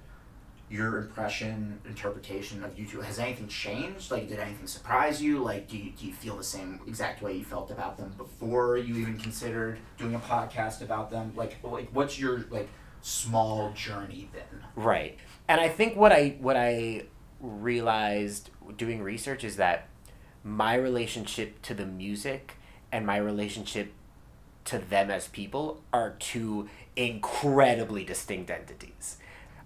[0.72, 4.10] your impression, interpretation of U2, has anything changed?
[4.10, 5.38] Like, did anything surprise you?
[5.38, 8.78] Like, do you, do you feel the same exact way you felt about them before
[8.78, 11.32] you even considered doing a podcast about them?
[11.36, 12.70] Like, like what's your like
[13.02, 14.64] small journey then?
[14.74, 15.18] Right.
[15.46, 17.02] And I think what I what I
[17.40, 19.88] realized doing research is that
[20.42, 22.56] my relationship to the music
[22.90, 23.92] and my relationship
[24.64, 29.18] to them as people are two incredibly distinct entities.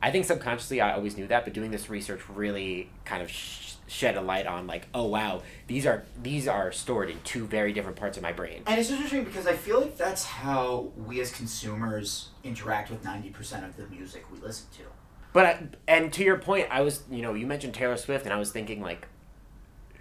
[0.07, 3.72] I think subconsciously I always knew that, but doing this research really kind of sh-
[3.88, 7.72] shed a light on like, oh wow, these are these are stored in two very
[7.72, 8.62] different parts of my brain.
[8.68, 13.68] And it's interesting because I feel like that's how we as consumers interact with 90%
[13.68, 14.84] of the music we listen to.
[15.32, 18.32] But I, and to your point, I was you know you mentioned Taylor Swift, and
[18.32, 19.09] I was thinking like,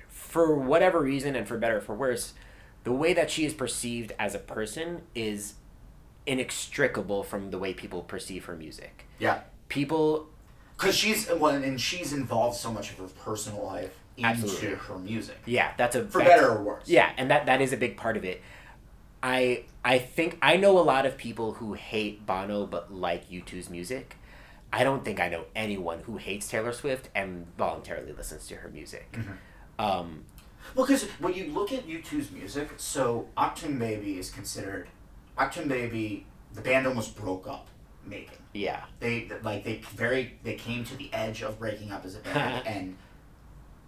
[0.08, 2.34] for whatever reason, and for better or for worse,
[2.84, 5.56] the way that she is perceived as a person is
[6.28, 9.08] inextricable from the way people perceive her music.
[9.18, 9.42] Yeah.
[9.76, 10.28] People
[10.78, 14.76] Because she's well, and she's involved so much of her personal life into Absolutely.
[14.76, 16.88] her music, yeah, that's a for that's- better or worse.
[16.88, 18.42] Yeah, and that that is a big part of it.
[19.22, 23.70] I I think I know a lot of people who hate Bono but like U2's
[23.70, 24.16] music.
[24.72, 28.70] I don't think I know anyone who hates Taylor Swift and voluntarily listens to her
[28.70, 29.12] music.
[29.14, 29.32] Mm-hmm.
[29.86, 30.24] Um,
[30.76, 34.88] Well, because when you look at U2's music, so Achtung Baby is considered
[35.38, 36.26] Achtung Baby.
[36.54, 37.68] The band almost broke up
[38.08, 38.38] making.
[38.54, 42.20] yeah, They like they very they came to the edge of breaking up as a
[42.20, 42.98] band and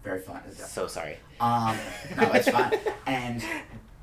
[0.04, 0.42] very fun.
[0.54, 1.18] so sorry.
[1.40, 1.76] Um,
[2.16, 2.72] no, it's fine.
[3.08, 3.42] And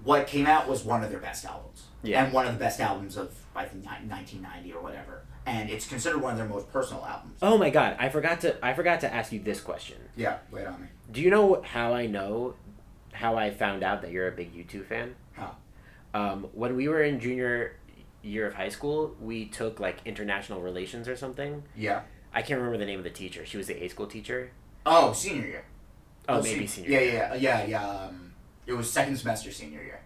[0.03, 1.85] what came out was one of their best albums.
[2.03, 2.25] Yeah.
[2.25, 5.23] And one of the best albums of I think 1990 or whatever.
[5.47, 7.39] And it's considered one of their most personal albums.
[7.43, 9.99] Oh my god, I forgot to I forgot to ask you this question.
[10.17, 10.89] Yeah, wait on me.
[11.13, 12.55] Do you know how I know
[13.13, 15.15] how I found out that you're a big U2 fan?
[15.33, 15.57] How?
[16.15, 17.77] Um, when we were in junior
[18.25, 21.63] year of high school, we took like international relations or something.
[21.77, 22.03] Yeah.
[22.33, 23.47] I can't remember the name of the teacher.
[23.47, 24.51] She was the A school teacher.
[24.87, 25.65] Oh, senior year.
[26.29, 26.91] Oh, Oh, maybe se- senior.
[26.91, 27.13] Yeah, year.
[27.13, 27.89] yeah, yeah, yeah.
[27.89, 28.33] Um,
[28.67, 30.01] it was second semester senior year.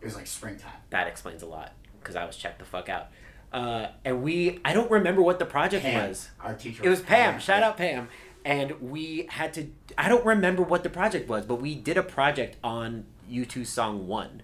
[0.00, 0.72] It was like springtime.
[0.90, 3.08] That explains a lot because I was checked the fuck out.
[3.52, 6.28] Uh, and we, I don't remember what the project Pam, was.
[6.40, 6.82] our teacher.
[6.84, 7.38] It was Pam.
[7.38, 7.68] Shout yeah.
[7.68, 8.08] out Pam.
[8.44, 9.68] And we had to.
[9.96, 14.06] I don't remember what the project was, but we did a project on U2 song
[14.08, 14.42] one.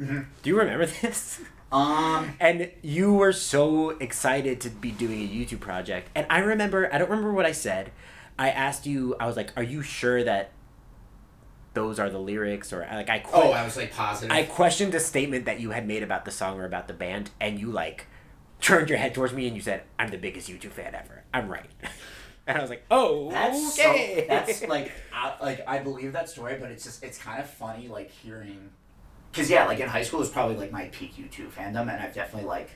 [0.00, 0.26] Mhm.
[0.42, 1.40] Do you remember this?
[1.72, 6.10] Um, And you were so excited to be doing a U2 project.
[6.14, 7.90] And I remember, I don't remember what I said.
[8.38, 10.52] I asked you, I was like, are you sure that
[11.74, 12.72] those are the lyrics?
[12.72, 14.30] Or like, I, oh, I was like positive.
[14.34, 17.30] I questioned a statement that you had made about the song or about the band.
[17.40, 18.06] And you like
[18.60, 21.24] turned your head towards me and you said, I'm the biggest U2 fan ever.
[21.34, 21.70] I'm right.
[22.46, 24.26] and I was like, oh, That's okay.
[24.28, 24.34] so.
[24.34, 27.88] That's like, I, like I believe that story, but it's just it's kind of funny
[27.88, 28.70] like hearing,
[29.36, 32.14] because yeah, like in high school was probably like my peak U2 fandom, and I've
[32.14, 32.70] definitely like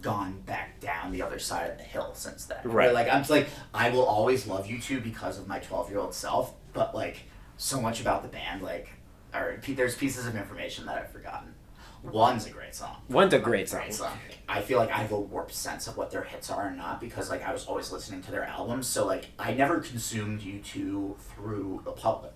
[0.00, 2.58] gone back down the other side of the hill since then.
[2.64, 2.92] Where, Right.
[2.94, 6.14] like I'm just like I will always love U2 because of my 12 year old
[6.14, 7.18] self, but like
[7.56, 8.88] so much about the band, like,
[9.32, 11.54] or there's pieces of information that I've forgotten.
[12.02, 12.96] One's a great song.
[13.08, 13.80] One's a great song.
[13.80, 14.12] Great song.
[14.46, 17.00] I feel like I have a warped sense of what their hits are and not
[17.00, 20.58] because like I was always listening to their albums, so like I never consumed U
[20.58, 22.32] two through the public.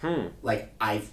[0.00, 0.26] Hmm.
[0.42, 1.10] Like I've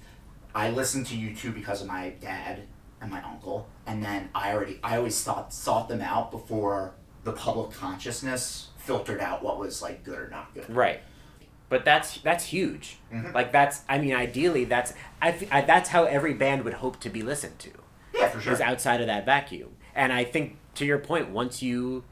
[0.54, 2.64] I listened to U two because of my dad
[3.02, 6.94] and my uncle, and then I already I always thought sought them out before
[7.24, 10.70] the public consciousness filtered out what was like good or not good.
[10.70, 11.02] Right.
[11.70, 12.98] But that's that's huge.
[13.14, 13.34] Mhm.
[13.34, 17.22] Like that's I mean ideally that's I that's how every band would hope to be
[17.22, 17.72] listened to.
[18.14, 18.54] Yeah, for sure.
[18.54, 19.76] Is outside of that vacuum.
[19.96, 22.04] And I think to your point once you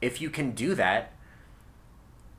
[0.00, 1.12] if you can do that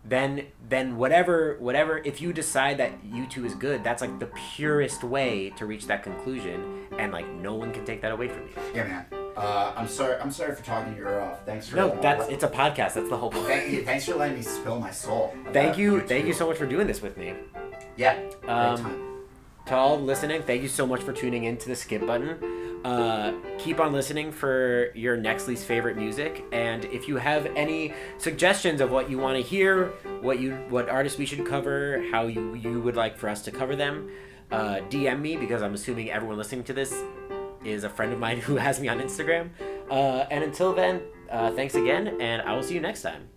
[0.06, 5.04] then then whatever whatever if you decide that U2 is good that's like the purest
[5.04, 8.54] way to reach that conclusion and like no one can take that away from you.
[8.74, 9.06] Yeah, man.
[9.36, 10.18] Uh, I'm sorry.
[10.18, 11.46] I'm sorry for talking your ear off.
[11.46, 12.94] Thanks for No, that's it's a podcast.
[12.96, 13.46] That's the whole point.
[13.46, 13.86] Thank you.
[13.86, 15.34] Thanks for letting me spill my soul.
[15.54, 16.02] Thank you.
[16.02, 17.36] Thank you so much for doing this with me.
[17.96, 18.20] Yeah.
[18.48, 19.26] Um,
[19.68, 22.38] to all listening, thank you so much for tuning in to the skip button.
[22.84, 27.94] Uh, keep on listening for your next least favorite music, and if you have any
[28.18, 29.88] suggestions of what you want to hear,
[30.22, 33.52] what you what artists we should cover, how you you would like for us to
[33.52, 34.10] cover them,
[34.52, 37.04] uh, DM me because I'm assuming everyone listening to this
[37.66, 39.50] is a friend of mine who has me on Instagram.
[39.90, 43.29] Uh, and until then, uh, thanks again, and I will see you next time.